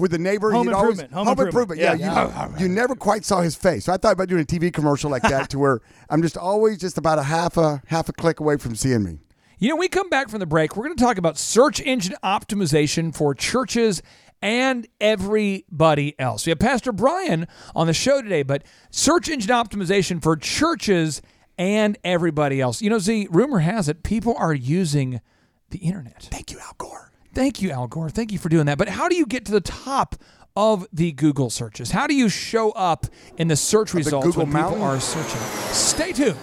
with 0.00 0.10
the 0.10 0.18
neighbor, 0.18 0.50
Home 0.50 0.66
he'd 0.66 0.72
always 0.72 0.98
Improvement. 1.00 1.28
Home 1.28 1.46
Improvement. 1.46 1.80
Yeah, 1.80 1.94
Yeah. 1.94 2.48
you, 2.58 2.66
you 2.66 2.68
never 2.68 2.94
quite 2.96 3.24
saw 3.24 3.40
his 3.40 3.54
face. 3.54 3.84
So 3.84 3.92
I 3.92 3.96
thought 3.96 4.12
about 4.12 4.28
doing 4.28 4.42
a 4.42 4.46
TV 4.46 4.72
commercial 4.72 5.10
like 5.10 5.22
that, 5.22 5.50
to 5.50 5.58
where 5.58 5.80
I'm 6.08 6.22
just 6.22 6.36
always 6.36 6.78
just 6.78 6.98
about 6.98 7.18
a 7.18 7.22
half 7.24 7.56
a 7.56 7.82
half 7.86 8.08
a 8.08 8.12
click 8.12 8.40
away 8.40 8.56
from 8.56 8.74
seeing 8.74 9.02
me. 9.04 9.18
You 9.58 9.68
know, 9.68 9.76
we 9.76 9.88
come 9.88 10.08
back 10.08 10.30
from 10.30 10.40
the 10.40 10.46
break. 10.46 10.74
We're 10.74 10.84
going 10.84 10.96
to 10.96 11.02
talk 11.04 11.18
about 11.18 11.36
search 11.36 11.80
engine 11.82 12.16
optimization 12.24 13.14
for 13.14 13.34
churches 13.34 14.02
and 14.40 14.86
everybody 15.02 16.18
else. 16.18 16.46
We 16.46 16.50
have 16.50 16.58
Pastor 16.58 16.92
Brian 16.92 17.46
on 17.76 17.86
the 17.86 17.92
show 17.92 18.22
today, 18.22 18.42
but 18.42 18.62
search 18.90 19.28
engine 19.28 19.50
optimization 19.50 20.22
for 20.22 20.34
churches 20.36 21.20
and 21.58 21.98
everybody 22.04 22.58
else. 22.58 22.80
You 22.80 22.88
know, 22.88 22.98
Z, 22.98 23.28
rumor 23.30 23.58
has 23.58 23.86
it 23.86 24.02
people 24.02 24.34
are 24.38 24.54
using 24.54 25.20
the 25.68 25.78
internet. 25.78 26.22
Thank 26.30 26.50
you, 26.52 26.58
Al 26.58 26.74
Gore. 26.78 27.09
Thank 27.32 27.62
you, 27.62 27.70
Al 27.70 27.86
Gore. 27.86 28.10
Thank 28.10 28.32
you 28.32 28.38
for 28.38 28.48
doing 28.48 28.66
that. 28.66 28.78
But 28.78 28.88
how 28.88 29.08
do 29.08 29.14
you 29.14 29.26
get 29.26 29.44
to 29.46 29.52
the 29.52 29.60
top 29.60 30.16
of 30.56 30.86
the 30.92 31.12
Google 31.12 31.50
searches? 31.50 31.92
How 31.92 32.06
do 32.06 32.14
you 32.14 32.28
show 32.28 32.72
up 32.72 33.06
in 33.36 33.48
the 33.48 33.56
search 33.56 33.94
results 33.94 34.26
Google 34.26 34.46
when 34.46 34.64
people 34.64 34.82
are 34.82 35.00
searching? 35.00 35.40
Stay 35.72 36.12
tuned. 36.12 36.36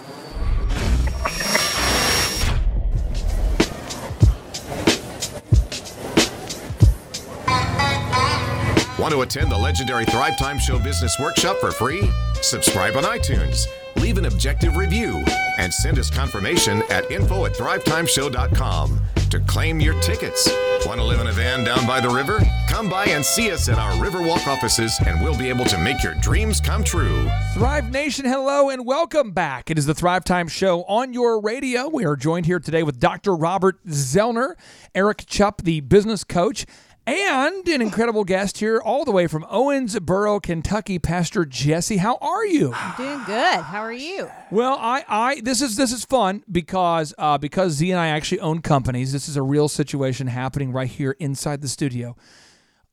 Want 8.98 9.14
to 9.14 9.22
attend 9.22 9.50
the 9.50 9.56
legendary 9.56 10.04
Thrive 10.06 10.36
Time 10.36 10.58
Show 10.58 10.78
Business 10.78 11.16
Workshop 11.20 11.58
for 11.60 11.70
free? 11.70 12.10
Subscribe 12.42 12.96
on 12.96 13.04
iTunes, 13.04 13.66
leave 13.96 14.18
an 14.18 14.24
objective 14.24 14.76
review, 14.76 15.24
and 15.58 15.72
send 15.72 15.98
us 15.98 16.10
confirmation 16.10 16.82
at 16.90 17.10
info 17.10 17.46
at 17.46 17.52
thrivetimeshow.com 17.54 19.00
to 19.28 19.40
claim 19.40 19.80
your 19.80 20.00
tickets. 20.00 20.50
Want 20.86 21.00
to 21.00 21.04
live 21.04 21.20
in 21.20 21.26
a 21.26 21.32
van 21.32 21.64
down 21.64 21.86
by 21.86 22.00
the 22.00 22.08
river? 22.08 22.40
Come 22.68 22.88
by 22.88 23.06
and 23.06 23.24
see 23.24 23.50
us 23.50 23.68
at 23.68 23.78
our 23.78 23.92
Riverwalk 23.92 24.46
offices, 24.46 24.98
and 25.06 25.20
we'll 25.20 25.36
be 25.36 25.48
able 25.48 25.64
to 25.66 25.78
make 25.78 26.02
your 26.02 26.14
dreams 26.14 26.60
come 26.60 26.84
true. 26.84 27.28
Thrive 27.54 27.90
Nation, 27.90 28.24
hello 28.24 28.70
and 28.70 28.86
welcome 28.86 29.32
back. 29.32 29.70
It 29.70 29.78
is 29.78 29.86
the 29.86 29.94
Thrive 29.94 30.24
Time 30.24 30.48
Show 30.48 30.84
on 30.84 31.12
your 31.12 31.40
radio. 31.40 31.88
We 31.88 32.04
are 32.04 32.16
joined 32.16 32.46
here 32.46 32.60
today 32.60 32.82
with 32.82 33.00
Dr. 33.00 33.34
Robert 33.34 33.84
Zoellner, 33.86 34.54
Eric 34.94 35.18
Chupp, 35.26 35.62
the 35.62 35.80
business 35.80 36.24
coach, 36.24 36.64
and 37.08 37.66
an 37.68 37.80
incredible 37.80 38.22
guest 38.22 38.58
here 38.58 38.80
all 38.80 39.04
the 39.06 39.10
way 39.10 39.26
from 39.26 39.42
Owensboro, 39.44 40.42
Kentucky, 40.42 40.98
Pastor 40.98 41.46
Jesse. 41.46 41.96
How 41.96 42.18
are 42.20 42.44
you? 42.44 42.72
I'm 42.74 42.96
doing 42.96 43.24
good. 43.24 43.60
How 43.62 43.80
are 43.80 43.92
you? 43.92 44.30
Well, 44.50 44.76
I, 44.78 45.04
I 45.08 45.40
this 45.40 45.62
is 45.62 45.76
this 45.76 45.90
is 45.90 46.04
fun 46.04 46.44
because 46.50 47.14
uh, 47.16 47.38
because 47.38 47.72
Z 47.72 47.90
and 47.90 47.98
I 47.98 48.08
actually 48.08 48.40
own 48.40 48.60
companies. 48.60 49.12
This 49.12 49.28
is 49.28 49.36
a 49.36 49.42
real 49.42 49.68
situation 49.68 50.26
happening 50.26 50.70
right 50.70 50.88
here 50.88 51.16
inside 51.18 51.62
the 51.62 51.68
studio. 51.68 52.14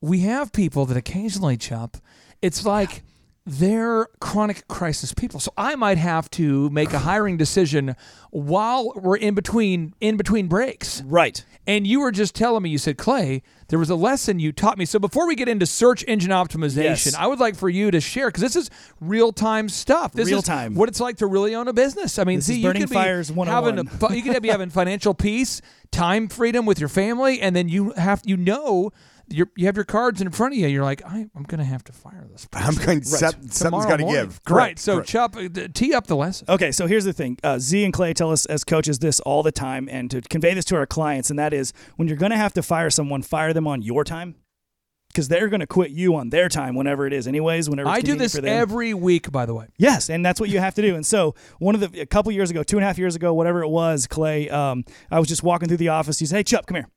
We 0.00 0.20
have 0.20 0.50
people 0.52 0.86
that 0.86 0.96
occasionally 0.96 1.58
chop. 1.58 1.98
It's 2.40 2.64
like 2.64 3.02
they're 3.48 4.08
chronic 4.20 4.66
crisis 4.66 5.14
people. 5.14 5.38
So 5.38 5.52
I 5.56 5.76
might 5.76 5.98
have 5.98 6.28
to 6.32 6.68
make 6.70 6.92
a 6.92 6.98
hiring 6.98 7.36
decision 7.36 7.94
while 8.30 8.92
we're 8.96 9.16
in 9.16 9.34
between 9.34 9.94
in 10.00 10.16
between 10.16 10.48
breaks. 10.48 11.00
Right. 11.02 11.44
And 11.64 11.86
you 11.86 12.00
were 12.00 12.10
just 12.12 12.34
telling 12.34 12.62
me, 12.64 12.70
you 12.70 12.78
said, 12.78 12.96
Clay, 12.98 13.42
there 13.68 13.78
was 13.78 13.88
a 13.90 13.94
lesson 13.94 14.38
you 14.40 14.52
taught 14.52 14.78
me. 14.78 14.84
So 14.84 14.98
before 14.98 15.26
we 15.28 15.34
get 15.36 15.48
into 15.48 15.64
search 15.66 16.04
engine 16.08 16.30
optimization, 16.32 16.74
Yes. 17.06 17.14
I 17.14 17.26
would 17.28 17.38
like 17.40 17.54
for 17.56 17.68
you 17.68 17.90
to 17.92 18.00
share 18.00 18.28
because 18.28 18.42
this 18.42 18.56
is 18.56 18.68
real 19.00 19.32
time 19.32 19.68
stuff. 19.68 20.12
This 20.12 20.26
Real 20.28 20.38
is 20.38 20.44
time. 20.44 20.74
what 20.74 20.88
it's 20.88 21.00
like 21.00 21.18
to 21.18 21.26
really 21.26 21.54
own 21.54 21.68
a 21.68 21.72
business. 21.72 22.18
I 22.18 22.24
mean, 22.24 22.38
This 22.38 22.46
see, 22.46 22.56
you 22.58 22.64
Burning 22.68 22.82
could 22.82 22.90
be 22.90 22.96
having 22.96 23.78
a, 23.78 24.14
you 24.14 24.22
could 24.22 24.42
be 24.42 24.48
having 24.48 24.70
financial 24.70 25.14
peace, 25.14 25.60
time 25.92 26.28
freedom 26.28 26.66
with 26.66 26.80
your 26.80 26.88
family, 26.88 27.40
and 27.40 27.54
then 27.54 27.68
you 27.68 27.92
have 27.92 28.22
you 28.24 28.36
know 28.36 28.90
you're, 29.28 29.50
you 29.56 29.66
have 29.66 29.76
your 29.76 29.84
cards 29.84 30.20
in 30.20 30.30
front 30.30 30.54
of 30.54 30.58
you. 30.58 30.68
You're 30.68 30.84
like, 30.84 31.04
I, 31.04 31.26
I'm 31.34 31.42
going 31.42 31.58
to 31.58 31.64
have 31.64 31.84
to 31.84 31.92
fire 31.92 32.26
this. 32.30 32.46
Person. 32.46 32.66
I'm 32.68 32.74
person 32.74 32.86
going. 32.86 33.02
Some, 33.02 33.30
something's 33.32 33.58
tomorrow 33.58 33.88
got 33.88 33.96
to 33.96 34.02
morning." 34.04 34.24
give. 34.24 34.40
Right. 34.48 34.78
So, 34.78 34.96
correct. 34.96 35.10
Chupp, 35.10 35.64
uh, 35.64 35.68
tee 35.74 35.94
up 35.94 36.06
the 36.06 36.16
lesson. 36.16 36.46
Okay, 36.48 36.72
so 36.72 36.86
here's 36.86 37.04
the 37.04 37.12
thing. 37.12 37.38
Uh, 37.42 37.58
Z 37.58 37.84
and 37.84 37.92
Clay 37.92 38.14
tell 38.14 38.30
us 38.30 38.46
as 38.46 38.64
coaches 38.64 38.98
this 38.98 39.20
all 39.20 39.42
the 39.42 39.52
time, 39.52 39.88
and 39.90 40.10
to 40.10 40.20
convey 40.22 40.54
this 40.54 40.64
to 40.66 40.76
our 40.76 40.86
clients, 40.86 41.30
and 41.30 41.38
that 41.38 41.52
is 41.52 41.72
when 41.96 42.08
you're 42.08 42.16
going 42.16 42.30
to 42.30 42.36
have 42.36 42.52
to 42.54 42.62
fire 42.62 42.90
someone, 42.90 43.22
fire 43.22 43.52
them 43.52 43.66
on 43.66 43.82
your 43.82 44.04
time, 44.04 44.36
because 45.08 45.28
they're 45.28 45.48
going 45.48 45.60
to 45.60 45.66
quit 45.66 45.90
you 45.90 46.14
on 46.14 46.30
their 46.30 46.48
time 46.48 46.74
whenever 46.74 47.06
it 47.06 47.12
is, 47.12 47.26
anyways. 47.26 47.70
Whenever 47.70 47.88
it's 47.88 47.98
I 47.98 48.00
do 48.02 48.16
this 48.16 48.34
for 48.34 48.42
them. 48.42 48.52
every 48.52 48.94
week, 48.94 49.32
by 49.32 49.46
the 49.46 49.54
way. 49.54 49.66
Yes, 49.78 50.10
and 50.10 50.24
that's 50.24 50.38
what 50.38 50.50
you 50.50 50.60
have 50.60 50.74
to 50.74 50.82
do. 50.82 50.94
And 50.94 51.06
so, 51.06 51.34
one 51.58 51.74
of 51.74 51.80
the 51.80 52.00
a 52.00 52.06
couple 52.06 52.30
years 52.32 52.50
ago, 52.50 52.62
two 52.62 52.76
and 52.76 52.84
a 52.84 52.86
half 52.86 52.98
years 52.98 53.16
ago, 53.16 53.32
whatever 53.34 53.62
it 53.62 53.68
was, 53.68 54.06
Clay, 54.06 54.48
um, 54.50 54.84
I 55.10 55.18
was 55.18 55.28
just 55.28 55.42
walking 55.42 55.68
through 55.68 55.78
the 55.78 55.88
office. 55.88 56.18
He 56.18 56.26
said, 56.26 56.36
"Hey, 56.36 56.44
Chupp, 56.44 56.66
come 56.66 56.76
here." 56.76 56.88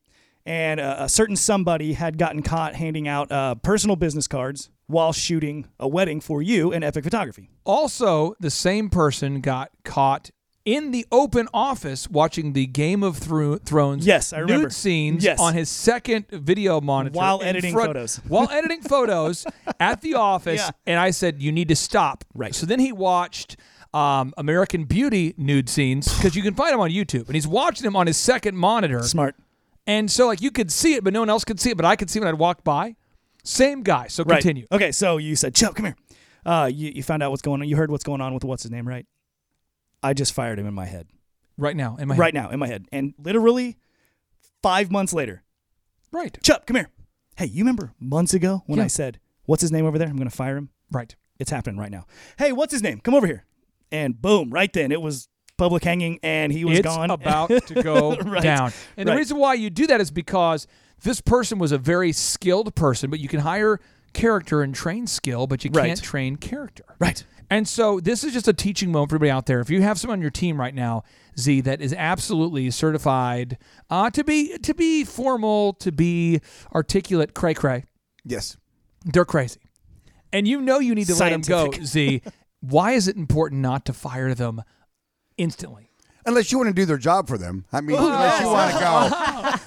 And 0.50 0.80
uh, 0.80 0.96
a 1.00 1.08
certain 1.10 1.36
somebody 1.36 1.94
had 1.94 2.18
gotten 2.18 2.42
caught 2.42 2.74
handing 2.76 3.08
out 3.08 3.32
uh, 3.32 3.54
personal 3.56 3.96
business 3.96 4.28
cards 4.28 4.72
while 4.88 5.14
shooting 5.14 5.68
a 5.80 5.88
wedding 5.88 6.20
for 6.22 6.42
you 6.42 6.72
in 6.72 6.82
Epic 6.84 7.04
Photography. 7.04 7.52
Also, 7.66 8.34
the 8.40 8.50
same 8.50 8.90
person 8.90 9.42
got 9.42 9.70
caught 9.84 10.32
in 10.66 10.90
the 10.90 11.06
open 11.12 11.48
office 11.54 12.10
watching 12.10 12.54
the 12.54 12.66
Game 12.66 13.04
of 13.04 13.18
Thro- 13.18 13.58
Thrones 13.58 14.08
Yes, 14.08 14.34
I 14.34 14.40
remember. 14.40 14.64
nude 14.64 14.74
scenes 14.74 15.24
Yes. 15.24 15.40
on 15.40 15.54
his 15.54 15.70
second 15.70 16.26
video 16.32 16.82
monitor 16.82 17.16
While 17.18 17.44
editing 17.44 17.74
front- 17.74 17.90
photos. 17.90 18.16
While 18.28 18.50
editing 18.50 18.82
photos 18.82 19.46
at 19.80 20.02
the 20.02 20.16
office, 20.16 20.62
Yeah. 20.62 20.72
and 20.88 21.00
I 21.00 21.12
said, 21.12 21.42
"You 21.44 21.52
need 21.52 21.68
to 21.68 21.76
stop." 21.76 22.26
Right. 22.34 22.56
So 22.56 22.66
then 22.66 22.80
he 22.80 22.92
watched. 22.92 23.56
Um, 23.92 24.36
American 24.38 24.84
Beauty 24.84 25.34
nude 25.36 25.68
scenes 25.68 26.14
because 26.16 26.36
you 26.36 26.44
can 26.44 26.54
find 26.54 26.74
them 26.74 26.80
on 26.80 26.92
YouTube, 26.92 27.26
and 27.26 27.34
he's 27.34 27.48
watching 27.48 27.84
them 27.86 27.96
on 27.96 28.06
his 28.06 28.18
second 28.18 28.56
monitor. 28.56 29.02
Smart. 29.02 29.34
And 29.90 30.10
so, 30.12 30.28
like, 30.28 30.40
you 30.42 30.52
could 30.52 30.72
see 30.72 30.94
it, 30.94 31.04
but 31.04 31.14
no 31.14 31.20
one 31.22 31.30
else 31.30 31.44
could 31.44 31.60
see 31.60 31.72
it. 31.72 31.78
But 31.78 31.86
I 31.86 31.96
could 31.96 32.10
see 32.10 32.20
when 32.20 32.28
I'd 32.30 32.36
walk 32.36 32.64
by. 32.64 32.96
Same 33.44 33.82
guy. 33.82 34.08
So 34.08 34.24
Right. 34.24 34.36
continue. 34.36 34.68
Okay, 34.72 34.92
so 34.92 35.18
you 35.18 35.36
said, 35.36 35.56
Chupp, 35.56 35.74
come 35.76 35.86
here. 35.88 35.96
Uh, 36.46 36.70
you, 36.72 36.92
you 36.94 37.02
found 37.04 37.24
out 37.24 37.32
what's 37.32 37.42
going 37.42 37.62
on. 37.62 37.68
You 37.68 37.76
heard 37.76 37.90
what's 37.90 38.04
going 38.04 38.22
on 38.22 38.34
with 38.34 38.44
what's 38.44 38.64
his 38.64 38.72
name, 38.72 38.88
right? 38.88 39.06
I 40.04 40.14
just 40.14 40.34
fired 40.34 40.60
him 40.60 40.68
in 40.68 40.74
my 40.74 40.86
head. 40.86 41.08
Right 41.58 41.76
now, 41.76 41.98
in 41.98 42.08
my 42.08 42.14
head. 42.16 42.20
Right 42.20 42.34
now, 42.34 42.50
in 42.52 42.60
my 42.60 42.68
head. 42.68 42.86
And 42.92 43.14
literally 43.18 43.78
five 44.62 44.92
months 44.92 45.12
later, 45.14 45.44
Right. 46.12 46.38
Chupp, 46.44 46.66
come 46.66 46.76
here. 46.76 46.90
Hey, 47.38 47.46
you 47.46 47.64
remember 47.64 47.94
months 48.00 48.34
ago 48.34 48.64
when 48.68 48.78
Yeah. 48.80 48.86
I 48.86 48.88
said, 48.88 49.20
what's 49.46 49.62
his 49.62 49.72
name 49.72 49.86
over 49.86 49.98
there? 49.98 50.08
I'm 50.08 50.18
going 50.18 50.30
to 50.30 50.36
fire 50.36 50.58
him. 50.58 50.70
Right. 50.92 51.16
It's 51.40 51.52
happening 51.52 51.80
right 51.80 51.92
now. 51.92 52.06
Hey, 52.38 52.52
what's 52.52 52.74
his 52.74 52.82
name? 52.84 53.00
Come 53.00 53.14
over 53.16 53.26
here. 53.28 53.46
And 53.92 54.22
boom, 54.22 54.50
right 54.52 54.72
then 54.72 54.92
it 54.92 55.02
was 55.02 55.28
public 55.60 55.84
hanging 55.84 56.20
and 56.24 56.52
he 56.52 56.66
was 56.66 56.80
it's 56.80 56.88
gone. 56.88 57.12
about 57.12 57.50
to 57.68 57.84
go 57.84 58.16
Right. 58.26 58.42
down. 58.42 58.72
And 58.98 59.08
the 59.08 59.16
reason 59.16 59.38
why 59.38 59.54
you 59.54 59.70
do 59.70 59.86
that 59.88 60.02
is 60.02 60.10
because 60.10 60.66
this 61.04 61.22
person 61.22 61.60
was 61.60 61.72
a 61.72 61.78
very 61.78 62.12
skilled 62.12 62.74
person, 62.76 63.10
but 63.12 63.20
you 63.20 63.28
can 63.28 63.42
hire 63.42 63.80
character 64.14 64.64
and 64.64 64.74
train 64.74 65.06
skill, 65.06 65.46
but 65.46 65.64
you 65.64 65.70
Right. 65.72 65.88
can't 65.88 66.02
train 66.02 66.36
character. 66.38 66.84
right. 66.98 67.24
And 67.52 67.68
so 67.68 68.00
this 68.00 68.24
is 68.24 68.32
just 68.34 68.48
a 68.48 68.54
teaching 68.54 68.92
moment 68.92 69.10
for 69.10 69.16
everybody 69.16 69.32
out 69.32 69.48
there. 69.48 69.60
If 69.60 69.70
you 69.72 69.82
have 69.82 70.00
someone 70.00 70.20
on 70.20 70.22
your 70.22 70.30
team 70.32 70.60
right 70.60 70.74
now, 70.76 71.04
Z, 71.40 71.62
that 71.62 71.82
is 71.82 71.94
absolutely 71.94 72.70
certified 72.70 73.58
uh, 73.90 74.12
to 74.12 74.24
be 74.24 74.56
to 74.60 74.74
be 74.76 75.04
formal, 75.04 75.74
to 75.74 75.92
be 75.92 76.42
articulate, 76.76 77.34
cray 77.34 77.54
cray, 77.56 77.86
Yes. 78.24 78.56
they're 79.04 79.26
crazy. 79.26 79.60
And 80.32 80.48
you 80.48 80.62
know 80.62 80.78
you 80.80 80.94
need 80.94 81.08
to 81.08 81.16
let 81.16 81.30
them 81.32 81.42
go, 81.42 81.72
Z. 81.84 82.22
Why 82.62 82.92
is 82.92 83.08
it 83.08 83.16
important 83.16 83.62
not 83.62 83.84
to 83.86 83.94
fire 83.94 84.36
them 84.36 84.62
instantly? 85.40 85.86
Unless 86.26 86.52
you 86.52 86.58
want 86.60 86.68
to 86.68 86.74
do 86.74 86.86
their 86.86 86.98
job 86.98 87.28
for 87.28 87.38
them. 87.40 87.66
I 87.72 87.80
mean, 87.82 87.98
unless 87.98 88.42
you 88.42 88.48
want 88.48 88.74
to 88.74 88.80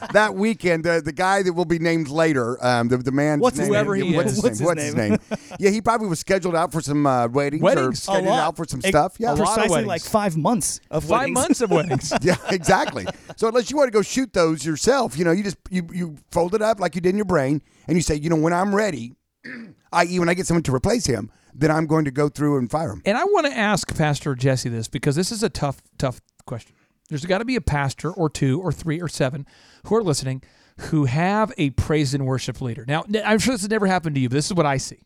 go 0.00 0.06
that 0.12 0.34
weekend. 0.34 0.86
Uh, 0.86 1.00
the 1.00 1.12
guy 1.12 1.42
that 1.42 1.52
will 1.54 1.64
be 1.64 1.78
named 1.78 2.08
later, 2.08 2.62
um, 2.64 2.88
the, 2.88 2.98
the 2.98 3.10
man, 3.10 3.40
What's 3.40 3.58
his 3.58 3.66
Whoever 3.68 3.96
name? 3.96 4.06
he 4.12 4.16
what's 4.16 4.32
is. 4.32 4.44
His 4.44 4.62
What's 4.62 4.78
name? 4.78 5.08
his 5.08 5.18
What's 5.18 5.28
his 5.30 5.40
name? 5.40 5.56
yeah, 5.58 5.70
he 5.70 5.80
probably 5.80 6.06
was 6.08 6.20
scheduled 6.20 6.54
out 6.54 6.70
for 6.70 6.80
some 6.82 7.04
uh, 7.06 7.26
weddings, 7.28 7.62
or 7.62 7.64
Weddings. 7.64 7.98
A 7.98 8.02
scheduled 8.02 8.28
out 8.38 8.56
for 8.56 8.66
some 8.66 8.80
Ex- 8.80 8.88
stuff. 8.90 9.16
Yeah, 9.18 9.28
a 9.28 9.34
lot 9.34 9.40
of 9.48 9.54
Precisely 9.54 9.84
like 9.86 10.02
five 10.02 10.36
months 10.36 10.80
of 10.90 11.04
Five 11.04 11.20
weddings. 11.20 11.34
months 11.34 11.60
of 11.62 11.70
weddings. 11.70 12.12
yeah, 12.22 12.36
exactly. 12.50 13.06
So 13.36 13.48
unless 13.48 13.70
you 13.70 13.76
want 13.78 13.88
to 13.88 13.92
go 13.92 14.02
shoot 14.02 14.32
those 14.34 14.64
yourself, 14.64 15.16
you 15.18 15.24
know, 15.24 15.32
you 15.32 15.42
just 15.42 15.56
you 15.70 15.88
you 15.92 16.16
fold 16.30 16.54
it 16.54 16.62
up 16.62 16.78
like 16.80 16.94
you 16.94 17.00
did 17.00 17.10
in 17.10 17.16
your 17.16 17.24
brain, 17.24 17.62
and 17.88 17.96
you 17.96 18.02
say, 18.02 18.14
you 18.14 18.28
know, 18.28 18.36
when 18.36 18.52
I'm 18.52 18.72
ready, 18.74 19.14
i.e., 19.94 20.18
when 20.18 20.28
I 20.28 20.34
get 20.34 20.46
someone 20.46 20.62
to 20.64 20.74
replace 20.74 21.06
him, 21.06 21.30
then 21.54 21.70
I'm 21.70 21.86
going 21.86 22.04
to 22.06 22.10
go 22.10 22.28
through 22.28 22.58
and 22.58 22.70
fire 22.70 22.92
him. 22.92 23.02
And 23.04 23.16
I 23.16 23.24
want 23.24 23.46
to 23.46 23.52
ask 23.56 23.94
Pastor 23.96 24.34
Jesse 24.34 24.68
this 24.68 24.88
because 24.88 25.16
this 25.16 25.30
is 25.32 25.42
a 25.42 25.48
tough, 25.48 25.82
tough 25.98 26.20
question. 26.46 26.74
There's 27.08 27.24
got 27.26 27.38
to 27.38 27.44
be 27.44 27.56
a 27.56 27.60
pastor 27.60 28.10
or 28.10 28.30
two 28.30 28.60
or 28.60 28.72
three 28.72 29.00
or 29.00 29.08
seven 29.08 29.46
who 29.86 29.94
are 29.96 30.02
listening 30.02 30.42
who 30.78 31.04
have 31.04 31.52
a 31.58 31.70
praise 31.70 32.14
and 32.14 32.24
worship 32.26 32.60
leader. 32.62 32.84
Now, 32.88 33.04
I'm 33.24 33.38
sure 33.38 33.52
this 33.54 33.60
has 33.60 33.68
never 33.70 33.86
happened 33.86 34.14
to 34.14 34.20
you, 34.20 34.28
but 34.30 34.34
this 34.36 34.46
is 34.46 34.54
what 34.54 34.64
I 34.66 34.78
see. 34.78 35.02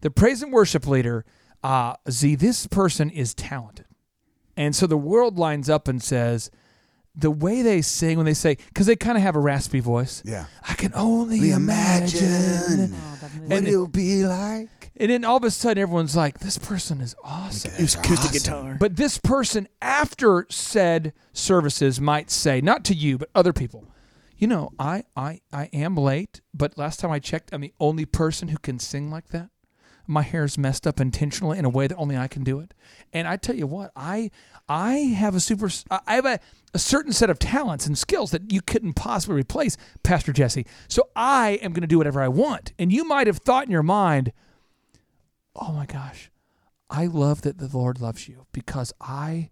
The 0.00 0.10
praise 0.10 0.42
and 0.42 0.52
worship 0.52 0.86
leader, 0.88 1.24
uh, 1.62 1.94
Z, 2.10 2.34
this 2.34 2.66
person 2.66 3.08
is 3.08 3.34
talented. 3.34 3.86
And 4.56 4.74
so 4.74 4.88
the 4.88 4.96
world 4.96 5.38
lines 5.38 5.70
up 5.70 5.86
and 5.86 6.02
says, 6.02 6.50
the 7.14 7.30
way 7.30 7.62
they 7.62 7.82
sing 7.82 8.16
when 8.16 8.26
they 8.26 8.34
say, 8.34 8.56
because 8.68 8.86
they 8.86 8.96
kind 8.96 9.16
of 9.16 9.22
have 9.22 9.36
a 9.36 9.40
raspy 9.40 9.78
voice. 9.80 10.22
Yeah. 10.24 10.46
I 10.68 10.74
can 10.74 10.92
only 10.94 11.52
imagine. 11.52 12.18
Imagine 12.24 12.94
Oh, 12.94 13.54
what 13.54 13.64
it'll 13.64 13.86
be 13.86 14.24
like. 14.24 14.81
And 15.02 15.10
then 15.10 15.24
all 15.24 15.36
of 15.36 15.42
a 15.42 15.50
sudden, 15.50 15.82
everyone's 15.82 16.14
like, 16.14 16.38
this 16.38 16.58
person 16.58 17.00
is 17.00 17.16
awesome. 17.24 17.72
Use 17.76 17.96
acoustic 17.96 18.30
guitar. 18.30 18.76
But 18.78 18.94
this 18.94 19.18
person, 19.18 19.66
after 19.80 20.46
said 20.48 21.12
services, 21.32 22.00
might 22.00 22.30
say, 22.30 22.60
not 22.60 22.84
to 22.84 22.94
you, 22.94 23.18
but 23.18 23.28
other 23.34 23.52
people, 23.52 23.88
you 24.38 24.46
know, 24.46 24.70
I, 24.78 25.02
I, 25.16 25.40
I 25.52 25.64
am 25.72 25.96
late, 25.96 26.40
but 26.54 26.78
last 26.78 27.00
time 27.00 27.10
I 27.10 27.18
checked, 27.18 27.52
I'm 27.52 27.62
the 27.62 27.74
only 27.80 28.04
person 28.04 28.46
who 28.46 28.58
can 28.58 28.78
sing 28.78 29.10
like 29.10 29.30
that. 29.30 29.50
My 30.06 30.22
hair's 30.22 30.56
messed 30.56 30.86
up 30.86 31.00
intentionally 31.00 31.58
in 31.58 31.64
a 31.64 31.68
way 31.68 31.88
that 31.88 31.96
only 31.96 32.16
I 32.16 32.28
can 32.28 32.44
do 32.44 32.60
it. 32.60 32.72
And 33.12 33.26
I 33.26 33.36
tell 33.36 33.56
you 33.56 33.66
what, 33.66 33.90
I, 33.96 34.30
I 34.68 34.92
have 34.94 35.34
a 35.34 35.40
super, 35.40 35.68
I 35.90 36.14
have 36.14 36.26
a, 36.26 36.38
a 36.74 36.78
certain 36.78 37.12
set 37.12 37.28
of 37.28 37.40
talents 37.40 37.88
and 37.88 37.98
skills 37.98 38.30
that 38.30 38.52
you 38.52 38.60
couldn't 38.60 38.92
possibly 38.92 39.34
replace, 39.34 39.76
Pastor 40.04 40.32
Jesse. 40.32 40.64
So 40.86 41.08
I 41.16 41.58
am 41.60 41.72
going 41.72 41.80
to 41.80 41.88
do 41.88 41.98
whatever 41.98 42.22
I 42.22 42.28
want. 42.28 42.72
And 42.78 42.92
you 42.92 43.02
might 43.02 43.26
have 43.26 43.38
thought 43.38 43.64
in 43.64 43.72
your 43.72 43.82
mind, 43.82 44.32
oh 45.56 45.72
my 45.72 45.86
gosh, 45.86 46.30
I 46.88 47.06
love 47.06 47.42
that 47.42 47.58
the 47.58 47.68
Lord 47.68 48.00
loves 48.00 48.28
you 48.28 48.46
because 48.52 48.92
I, 49.00 49.50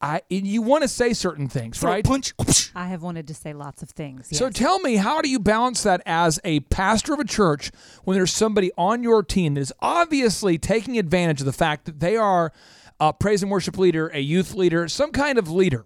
I, 0.00 0.22
and 0.30 0.46
you 0.46 0.62
want 0.62 0.82
to 0.82 0.88
say 0.88 1.12
certain 1.12 1.48
things, 1.48 1.78
Throat 1.78 1.90
right? 1.90 2.04
punch. 2.04 2.32
I 2.74 2.88
have 2.88 3.02
wanted 3.02 3.28
to 3.28 3.34
say 3.34 3.52
lots 3.52 3.82
of 3.82 3.90
things. 3.90 4.28
So 4.36 4.50
tell 4.50 4.78
me, 4.80 4.96
how 4.96 5.20
do 5.20 5.28
you 5.28 5.38
balance 5.38 5.82
that 5.82 6.02
as 6.06 6.40
a 6.44 6.60
pastor 6.60 7.12
of 7.14 7.20
a 7.20 7.24
church 7.24 7.70
when 8.04 8.16
there's 8.16 8.32
somebody 8.32 8.70
on 8.78 9.02
your 9.02 9.22
team 9.22 9.54
that 9.54 9.60
is 9.60 9.72
obviously 9.80 10.58
taking 10.58 10.98
advantage 10.98 11.40
of 11.40 11.46
the 11.46 11.52
fact 11.52 11.84
that 11.84 12.00
they 12.00 12.16
are 12.16 12.52
a 12.98 13.12
praise 13.12 13.42
and 13.42 13.50
worship 13.50 13.76
leader, 13.76 14.08
a 14.08 14.20
youth 14.20 14.54
leader, 14.54 14.88
some 14.88 15.12
kind 15.12 15.38
of 15.38 15.50
leader? 15.50 15.84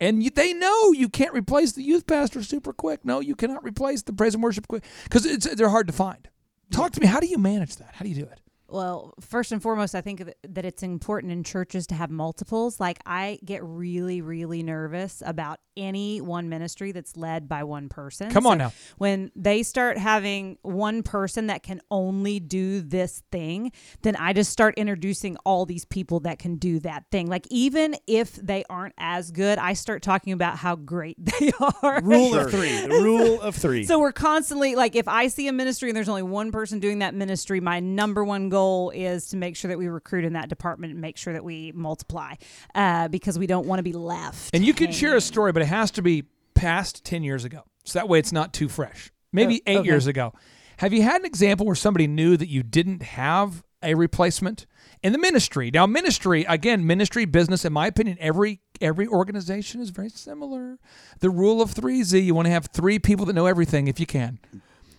And 0.00 0.22
you, 0.22 0.30
they 0.30 0.54
know 0.54 0.92
you 0.92 1.10
can't 1.10 1.34
replace 1.34 1.72
the 1.72 1.82
youth 1.82 2.06
pastor 2.06 2.42
super 2.42 2.72
quick. 2.72 3.04
No, 3.04 3.20
you 3.20 3.34
cannot 3.34 3.62
replace 3.62 4.02
the 4.02 4.14
praise 4.14 4.34
and 4.34 4.42
worship 4.42 4.66
quick 4.66 4.84
because 5.04 5.24
they're 5.24 5.68
hard 5.68 5.88
to 5.88 5.92
find. 5.92 6.28
Talk 6.70 6.92
to 6.92 7.00
me. 7.00 7.06
How 7.06 7.20
do 7.20 7.26
you 7.26 7.38
manage 7.38 7.76
that? 7.76 7.94
How 7.94 8.04
do 8.04 8.08
you 8.08 8.14
do 8.14 8.22
it? 8.22 8.40
Well, 8.70 9.14
first 9.20 9.52
and 9.52 9.60
foremost, 9.62 9.94
I 9.94 10.00
think 10.00 10.24
that- 10.24 10.36
that 10.48 10.64
it's 10.64 10.82
important 10.82 11.32
in 11.32 11.42
churches 11.44 11.86
to 11.88 11.94
have 11.94 12.10
multiples. 12.10 12.78
Like, 12.80 12.98
I 13.06 13.38
get 13.44 13.62
really, 13.64 14.20
really 14.22 14.62
nervous 14.62 15.22
about 15.26 15.58
any 15.76 16.20
one 16.20 16.48
ministry 16.48 16.92
that's 16.92 17.16
led 17.16 17.48
by 17.48 17.64
one 17.64 17.88
person. 17.88 18.30
Come 18.30 18.46
on 18.46 18.58
now. 18.58 18.72
When 18.98 19.30
they 19.34 19.62
start 19.62 19.96
having 19.98 20.58
one 20.62 21.02
person 21.02 21.46
that 21.46 21.62
can 21.62 21.80
only 21.90 22.38
do 22.38 22.80
this 22.82 23.22
thing, 23.32 23.72
then 24.02 24.14
I 24.16 24.32
just 24.34 24.50
start 24.52 24.74
introducing 24.76 25.36
all 25.46 25.64
these 25.66 25.84
people 25.84 26.20
that 26.20 26.38
can 26.38 26.56
do 26.56 26.80
that 26.80 27.04
thing. 27.10 27.28
Like, 27.28 27.46
even 27.50 27.96
if 28.06 28.34
they 28.36 28.64
aren't 28.68 28.94
as 28.98 29.30
good, 29.30 29.58
I 29.58 29.72
start 29.72 30.02
talking 30.02 30.32
about 30.32 30.58
how 30.58 30.76
great 30.76 31.16
they 31.40 31.50
are. 31.82 32.00
Rule 32.02 32.34
of 32.34 32.50
three. 32.50 32.86
The 32.86 33.00
rule 33.02 33.40
of 33.40 33.56
three. 33.56 33.84
So 33.84 33.98
we're 33.98 34.12
constantly 34.12 34.74
like, 34.74 34.94
if 34.94 35.08
I 35.08 35.28
see 35.28 35.48
a 35.48 35.52
ministry 35.52 35.88
and 35.88 35.96
there's 35.96 36.08
only 36.08 36.22
one 36.22 36.52
person 36.52 36.78
doing 36.78 36.98
that 36.98 37.14
ministry, 37.14 37.60
my 37.60 37.80
number 37.80 38.22
one 38.24 38.48
goal 38.48 38.59
is 38.94 39.28
to 39.28 39.36
make 39.36 39.56
sure 39.56 39.68
that 39.68 39.78
we 39.78 39.88
recruit 39.88 40.24
in 40.24 40.32
that 40.34 40.48
department 40.48 40.92
and 40.92 41.00
make 41.00 41.16
sure 41.16 41.32
that 41.32 41.44
we 41.44 41.72
multiply, 41.72 42.34
uh, 42.74 43.08
because 43.08 43.38
we 43.38 43.46
don't 43.46 43.66
want 43.66 43.78
to 43.78 43.82
be 43.82 43.92
left. 43.92 44.50
And 44.54 44.64
you 44.64 44.74
can 44.74 44.92
share 44.92 45.16
a 45.16 45.20
story, 45.20 45.52
but 45.52 45.62
it 45.62 45.66
has 45.66 45.90
to 45.92 46.02
be 46.02 46.24
past 46.54 47.04
10 47.04 47.22
years 47.22 47.44
ago. 47.44 47.62
So 47.84 47.98
that 47.98 48.08
way 48.08 48.18
it's 48.18 48.32
not 48.32 48.52
too 48.52 48.68
fresh. 48.68 49.10
Maybe 49.32 49.62
Oh, 49.66 49.70
eight 49.70 49.78
okay. 49.78 49.86
years 49.88 50.06
ago. 50.06 50.32
Have 50.78 50.92
you 50.92 51.02
had 51.02 51.20
an 51.20 51.26
example 51.26 51.66
where 51.66 51.74
somebody 51.74 52.06
knew 52.06 52.36
that 52.36 52.48
you 52.48 52.62
didn't 52.62 53.02
have 53.02 53.62
a 53.82 53.94
replacement 53.94 54.66
in 55.02 55.12
the 55.12 55.18
ministry. 55.18 55.70
Now, 55.72 55.86
ministry 55.86 56.44
again, 56.48 56.86
ministry 56.86 57.24
business. 57.24 57.64
In 57.64 57.72
my 57.72 57.86
opinion, 57.86 58.16
every 58.20 58.60
every 58.80 59.06
organization 59.06 59.80
is 59.80 59.90
very 59.90 60.10
similar. 60.10 60.78
The 61.20 61.30
rule 61.30 61.62
of 61.62 61.70
three 61.72 62.02
Z. 62.02 62.18
You 62.18 62.34
want 62.34 62.46
to 62.46 62.52
have 62.52 62.66
three 62.66 62.98
people 62.98 63.26
that 63.26 63.32
know 63.32 63.46
everything 63.46 63.88
if 63.88 63.98
you 63.98 64.06
can. 64.06 64.38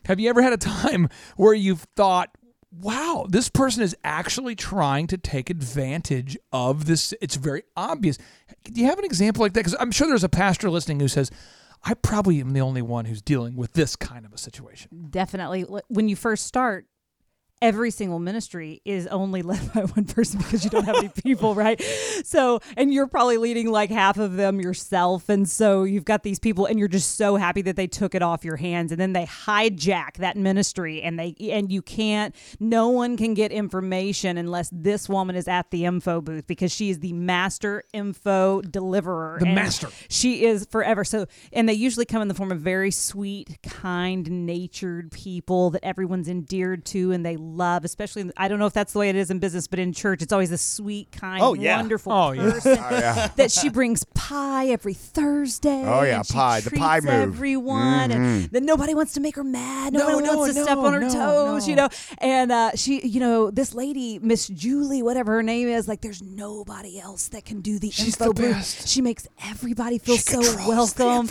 Have 0.05 0.19
you 0.19 0.29
ever 0.29 0.41
had 0.41 0.53
a 0.53 0.57
time 0.57 1.09
where 1.37 1.53
you've 1.53 1.85
thought, 1.95 2.29
wow, 2.71 3.25
this 3.29 3.49
person 3.49 3.83
is 3.83 3.95
actually 4.03 4.55
trying 4.55 5.07
to 5.07 5.17
take 5.17 5.49
advantage 5.49 6.37
of 6.51 6.85
this? 6.85 7.13
It's 7.21 7.35
very 7.35 7.63
obvious. 7.75 8.17
Do 8.63 8.79
you 8.79 8.87
have 8.87 8.99
an 8.99 9.05
example 9.05 9.41
like 9.41 9.53
that? 9.53 9.61
Because 9.61 9.75
I'm 9.79 9.91
sure 9.91 10.07
there's 10.07 10.23
a 10.23 10.29
pastor 10.29 10.69
listening 10.69 10.99
who 10.99 11.07
says, 11.07 11.31
I 11.83 11.95
probably 11.95 12.39
am 12.39 12.53
the 12.53 12.61
only 12.61 12.81
one 12.81 13.05
who's 13.05 13.21
dealing 13.21 13.55
with 13.55 13.73
this 13.73 13.95
kind 13.95 14.25
of 14.25 14.33
a 14.33 14.37
situation. 14.37 15.07
Definitely. 15.09 15.65
When 15.87 16.09
you 16.09 16.15
first 16.15 16.45
start, 16.45 16.85
every 17.61 17.91
single 17.91 18.19
ministry 18.19 18.81
is 18.85 19.07
only 19.07 19.41
led 19.51 19.73
by 19.73 19.81
one 19.81 20.05
person 20.05 20.39
because 20.39 20.63
you 20.63 20.69
don't 20.69 20.85
have 20.85 20.97
any 20.97 21.09
people, 21.09 21.55
right? 21.55 21.81
So, 22.23 22.59
and 22.75 22.93
you're 22.93 23.07
probably 23.07 23.37
leading 23.37 23.69
like 23.71 23.89
half 23.89 24.17
of 24.17 24.35
them 24.35 24.59
yourself. 24.59 25.29
And 25.29 25.47
so 25.47 25.83
you've 25.83 26.05
got 26.05 26.23
these 26.23 26.39
people 26.39 26.65
and 26.65 26.79
you're 26.79 26.87
just 26.87 27.17
so 27.17 27.35
happy 27.35 27.61
that 27.63 27.75
they 27.75 27.87
took 27.87 28.15
it 28.15 28.21
off 28.21 28.43
your 28.43 28.57
hands 28.57 28.91
and 28.91 28.99
then 28.99 29.13
they 29.13 29.25
hijack 29.25 30.17
that 30.17 30.37
ministry 30.37 31.01
and 31.01 31.19
they, 31.19 31.35
and 31.51 31.71
you 31.71 31.81
can't, 31.81 32.35
no 32.59 32.89
one 32.89 33.17
can 33.17 33.33
get 33.33 33.51
information 33.51 34.37
unless 34.37 34.69
this 34.71 35.07
woman 35.07 35.35
is 35.35 35.47
at 35.47 35.69
the 35.71 35.85
info 35.85 36.21
booth 36.21 36.47
because 36.47 36.71
she 36.71 36.89
is 36.89 36.99
the 36.99 37.13
master 37.13 37.83
info 37.93 38.61
deliverer. 38.61 39.37
The 39.39 39.45
master. 39.45 39.89
She 40.09 40.45
is 40.45 40.65
forever. 40.69 41.03
So, 41.03 41.27
and 41.53 41.67
they 41.69 41.73
usually 41.73 42.05
come 42.05 42.21
in 42.21 42.27
the 42.27 42.33
form 42.33 42.51
of 42.51 42.59
very 42.59 42.91
sweet, 42.91 43.59
kind 43.61 44.45
natured 44.45 45.11
people 45.11 45.69
that 45.71 45.83
everyone's 45.83 46.27
endeared 46.27 46.85
to 46.85 47.11
and 47.11 47.25
they 47.25 47.37
love, 47.55 47.85
especially, 47.85 48.31
I 48.37 48.47
don't 48.47 48.59
know 48.59 48.65
if 48.65 48.73
that's 48.73 48.93
the 48.93 48.99
way 48.99 49.09
it 49.09 49.15
is 49.15 49.29
in 49.31 49.39
business, 49.39 49.67
but 49.67 49.79
in 49.79 49.93
church, 49.93 50.21
it's 50.21 50.33
always 50.33 50.51
a 50.51 50.57
sweet, 50.57 51.11
kind, 51.11 51.41
Oh, 51.43 51.53
yeah. 51.53 51.77
wonderful 51.77 52.11
Oh, 52.11 52.31
yeah. 52.31 52.51
person 52.51 52.73
that 53.35 53.51
she 53.51 53.69
brings 53.69 54.03
pie 54.13 54.67
every 54.67 54.93
Thursday. 54.93 55.83
Oh, 55.85 56.03
yeah, 56.03 56.21
pie, 56.29 56.61
the 56.61 56.71
pie 56.71 56.99
move. 56.99 57.11
Mm-hmm. 57.11 57.21
Everyone. 57.33 58.11
And 58.11 58.49
then 58.51 58.65
nobody 58.65 58.93
wants 58.95 59.13
to 59.13 59.19
make 59.19 59.35
her 59.35 59.43
mad. 59.43 59.93
Nobody 59.93 60.27
no, 60.27 60.37
wants 60.37 60.53
to 60.53 60.59
no, 60.59 60.65
step 60.65 60.77
on 60.77 60.93
her 60.93 60.99
no, 61.01 61.09
toes, 61.09 61.67
you 61.67 61.75
know? 61.75 61.89
And 62.19 62.51
uh, 62.51 62.71
she, 62.75 63.05
you 63.07 63.19
know, 63.19 63.51
this 63.51 63.73
lady, 63.73 64.19
Miss 64.19 64.47
Julie, 64.47 65.01
whatever 65.03 65.33
her 65.33 65.43
name 65.43 65.67
is, 65.67 65.87
like, 65.87 66.01
there's 66.01 66.21
nobody 66.21 66.99
else 66.99 67.27
that 67.29 67.45
can 67.45 67.61
do 67.61 67.79
the 67.79 67.89
She's 67.91 68.07
info 68.19 68.33
the 68.33 68.41
booth. 68.41 68.51
best. 68.53 68.87
She 68.87 69.01
makes 69.01 69.27
everybody 69.45 69.97
feel 69.97 70.17
so 70.17 70.39
welcome. 70.67 71.29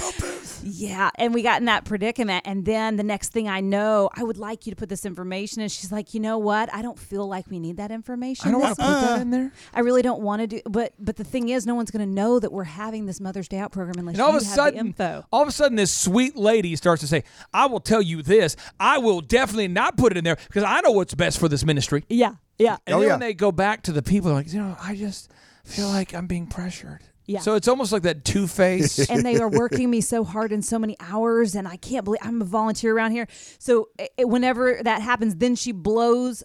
Yeah, 0.62 1.10
and 1.14 1.32
we 1.32 1.42
got 1.42 1.60
in 1.60 1.66
that 1.66 1.84
predicament, 1.84 2.42
and 2.46 2.64
then 2.66 2.96
the 2.96 3.02
next 3.02 3.32
thing 3.32 3.48
I 3.48 3.60
know, 3.60 4.10
I 4.14 4.22
would 4.22 4.36
like 4.36 4.66
you 4.66 4.72
to 4.72 4.76
put 4.76 4.88
this 4.90 5.06
information, 5.06 5.62
and 5.62 5.72
she's 5.72 5.90
like, 5.90 6.09
you 6.14 6.20
know 6.20 6.38
what? 6.38 6.72
I 6.72 6.82
don't 6.82 6.98
feel 6.98 7.26
like 7.28 7.48
we 7.50 7.58
need 7.58 7.76
that 7.78 7.90
information. 7.90 8.48
I 8.48 8.52
don't 8.52 8.60
want 8.60 8.76
to 8.76 8.82
put 8.82 8.88
that 9.00 9.18
uh, 9.18 9.22
in 9.22 9.30
there. 9.30 9.52
I 9.74 9.80
really 9.80 10.02
don't 10.02 10.20
want 10.22 10.40
to 10.40 10.46
do, 10.46 10.60
but 10.68 10.92
but 10.98 11.16
the 11.16 11.24
thing 11.24 11.48
is, 11.48 11.66
no 11.66 11.74
one's 11.74 11.90
going 11.90 12.06
to 12.06 12.12
know 12.14 12.38
that 12.38 12.52
we're 12.52 12.64
having 12.64 13.06
this 13.06 13.20
Mother's 13.20 13.48
Day 13.48 13.58
out 13.58 13.72
program 13.72 13.94
unless 13.98 14.14
And 14.14 14.22
all 14.22 14.30
you 14.32 14.36
of 14.38 14.42
a 14.42 14.46
have 14.46 14.54
sudden, 14.54 14.74
the 14.74 14.80
info. 15.04 15.24
all 15.32 15.42
of 15.42 15.48
a 15.48 15.52
sudden, 15.52 15.76
this 15.76 15.92
sweet 15.92 16.36
lady 16.36 16.74
starts 16.76 17.00
to 17.02 17.08
say, 17.08 17.24
"I 17.52 17.66
will 17.66 17.80
tell 17.80 18.02
you 18.02 18.22
this. 18.22 18.56
I 18.78 18.98
will 18.98 19.20
definitely 19.20 19.68
not 19.68 19.96
put 19.96 20.12
it 20.12 20.18
in 20.18 20.24
there 20.24 20.36
because 20.48 20.64
I 20.64 20.80
know 20.80 20.92
what's 20.92 21.14
best 21.14 21.38
for 21.38 21.48
this 21.48 21.64
ministry." 21.64 22.04
Yeah, 22.08 22.34
yeah. 22.58 22.76
And 22.86 22.96
Oh, 22.96 23.00
then 23.00 23.08
yeah. 23.08 23.12
when 23.14 23.20
they 23.20 23.34
go 23.34 23.52
back 23.52 23.82
to 23.84 23.92
the 23.92 24.02
people, 24.02 24.28
they're 24.28 24.36
like, 24.36 24.52
you 24.52 24.60
know, 24.60 24.76
I 24.80 24.94
just 24.96 25.30
feel 25.64 25.88
like 25.88 26.14
I'm 26.14 26.26
being 26.26 26.46
pressured. 26.46 27.00
Yeah. 27.30 27.40
So 27.40 27.54
it's 27.54 27.68
almost 27.68 27.92
like 27.92 28.02
that 28.02 28.24
two 28.24 28.46
face. 28.48 28.98
and 29.10 29.24
they 29.24 29.38
are 29.38 29.48
working 29.62 29.88
me 29.88 30.00
so 30.00 30.24
hard 30.24 30.50
in 30.52 30.62
so 30.62 30.78
many 30.78 30.96
hours 31.00 31.54
and 31.54 31.68
i 31.68 31.76
can't 31.76 32.04
believe 32.04 32.20
i'm 32.22 32.42
a 32.42 32.44
volunteer 32.44 32.94
around 32.94 33.12
here 33.12 33.26
so 33.58 33.88
eh, 33.98 34.06
whenever 34.24 34.80
that 34.82 35.02
happens 35.02 35.36
then 35.36 35.54
she 35.54 35.72
blows 35.72 36.42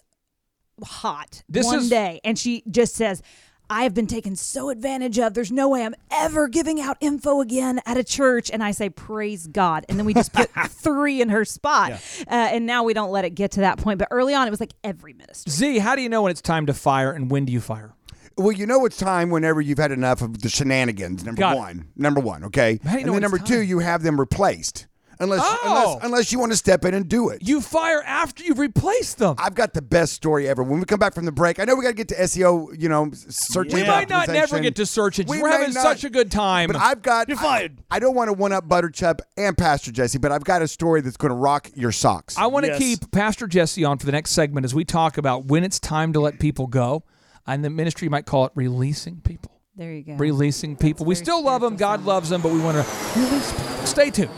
hot 0.84 1.42
This 1.48 1.66
one 1.66 1.80
is- 1.80 1.90
day 1.90 2.20
and 2.24 2.38
she 2.38 2.62
just 2.70 2.94
says 2.94 3.22
I 3.68 3.82
have 3.82 3.94
been 3.94 4.06
taken 4.06 4.36
so 4.36 4.70
advantage 4.70 5.18
of. 5.18 5.34
There's 5.34 5.50
no 5.50 5.68
way 5.70 5.84
I'm 5.84 5.96
ever 6.12 6.46
giving 6.46 6.80
out 6.80 6.98
info 7.00 7.40
again 7.40 7.80
at 7.84 7.96
a 7.96 8.04
church. 8.04 8.48
And 8.48 8.62
I 8.62 8.70
say, 8.70 8.90
Praise 8.90 9.48
God. 9.48 9.84
And 9.88 9.98
then 9.98 10.06
we 10.06 10.14
just 10.14 10.32
put 10.32 10.48
three 10.68 11.20
in 11.20 11.30
her 11.30 11.44
spot. 11.44 11.90
Uh, 11.90 11.96
and 12.30 12.64
now 12.64 12.84
we 12.84 12.94
don't 12.94 13.10
let 13.10 13.24
it 13.24 13.30
get 13.30 13.50
to 13.52 13.60
that 13.62 13.78
point. 13.78 13.98
But 13.98 14.06
early 14.12 14.34
on, 14.34 14.46
it 14.46 14.50
was 14.50 14.60
like 14.60 14.72
every 14.84 15.14
ministry. 15.14 15.50
Z, 15.50 15.78
how 15.78 15.96
do 15.96 16.02
you 16.02 16.08
know 16.08 16.22
when 16.22 16.30
it's 16.30 16.40
time 16.42 16.66
to 16.66 16.74
fire 16.74 17.10
and 17.10 17.28
when 17.28 17.44
do 17.44 17.52
you 17.52 17.60
fire? 17.60 17.95
Well, 18.36 18.52
you 18.52 18.66
know 18.66 18.84
it's 18.84 18.96
time 18.98 19.30
whenever 19.30 19.60
you've 19.60 19.78
had 19.78 19.92
enough 19.92 20.20
of 20.22 20.42
the 20.42 20.48
shenanigans. 20.48 21.24
Number 21.24 21.40
Got 21.40 21.54
it. 21.54 21.58
one, 21.58 21.88
number 21.96 22.20
one, 22.20 22.44
okay. 22.44 22.78
How 22.84 22.90
do 22.90 22.96
you 22.96 22.98
and 22.98 23.06
know 23.06 23.12
then 23.14 23.22
it's 23.24 23.32
number 23.32 23.38
two, 23.38 23.60
time? 23.60 23.64
you 23.68 23.78
have 23.78 24.02
them 24.02 24.20
replaced, 24.20 24.86
unless 25.18 25.40
Oh. 25.42 25.58
unless 25.64 26.04
unless 26.04 26.32
you 26.32 26.38
want 26.38 26.52
to 26.52 26.56
step 26.58 26.84
in 26.84 26.92
and 26.92 27.08
do 27.08 27.30
it. 27.30 27.40
You 27.40 27.62
fire 27.62 28.02
after 28.02 28.44
you've 28.44 28.58
replaced 28.58 29.16
them. 29.16 29.36
I've 29.38 29.54
got 29.54 29.72
the 29.72 29.80
best 29.80 30.12
story 30.12 30.46
ever. 30.46 30.62
When 30.62 30.78
we 30.80 30.84
come 30.84 30.98
back 30.98 31.14
from 31.14 31.24
the 31.24 31.32
break, 31.32 31.58
I 31.58 31.64
know 31.64 31.76
we 31.76 31.82
got 31.82 31.88
to 31.90 31.94
get 31.94 32.08
to 32.08 32.14
SEO. 32.20 32.78
You 32.78 32.90
know, 32.90 33.10
search. 33.14 33.72
we 33.72 33.80
engine 33.80 33.86
might 33.94 34.10
not 34.10 34.28
never 34.28 34.58
optimization. 34.58 34.62
get 34.62 34.76
to 34.76 34.84
search 34.84 35.18
engines. 35.18 35.30
We 35.34 35.42
We're 35.42 35.48
may 35.48 35.56
having 35.56 35.72
not, 35.74 35.82
such 35.82 36.04
a 36.04 36.10
good 36.10 36.30
time. 36.30 36.66
But 36.66 36.76
I've 36.76 37.00
got. 37.00 37.30
You're 37.30 37.38
I- 37.38 37.42
fired. 37.42 37.78
I, 37.90 37.98
don't 38.00 38.14
want 38.14 38.28
to 38.28 38.34
one 38.34 38.52
up 38.52 38.68
Butter 38.68 38.90
Chupp 38.90 39.20
and 39.38 39.56
Pastor 39.56 39.92
Jesse, 39.92 40.18
but 40.18 40.30
I've 40.30 40.44
got 40.44 40.60
a 40.60 40.68
story 40.68 41.00
that's 41.00 41.16
going 41.16 41.30
to 41.30 41.36
rock 41.36 41.70
your 41.74 41.90
socks. 41.92 42.36
I 42.36 42.48
want 42.48 42.66
to 42.66 42.72
Yes. 42.72 42.78
keep 42.80 43.10
Pastor 43.12 43.46
Jesse 43.46 43.82
on 43.84 43.96
for 43.96 44.04
the 44.04 44.12
next 44.12 44.32
segment 44.32 44.64
as 44.66 44.74
we 44.74 44.84
talk 44.84 45.16
about 45.16 45.46
when 45.46 45.64
it's 45.64 45.80
time 45.80 46.12
to 46.12 46.20
let 46.20 46.38
people 46.38 46.66
go. 46.66 47.02
And 47.46 47.64
the 47.64 47.70
ministry 47.70 48.08
might 48.08 48.26
call 48.26 48.46
it 48.46 48.52
releasing 48.54 49.20
people. 49.20 49.52
There 49.76 49.92
you 49.92 50.02
go. 50.02 50.14
Releasing 50.14 50.76
people. 50.76 51.06
We 51.06 51.14
still 51.14 51.42
love 51.44 51.60
them. 51.60 51.76
God 51.76 52.04
loves 52.04 52.30
them, 52.30 52.40
but 52.40 52.50
we 52.50 52.60
want 52.60 52.76
to 52.76 53.20
release 53.20 53.52
people. 53.52 53.86
Stay 53.86 54.10
tuned. 54.10 54.30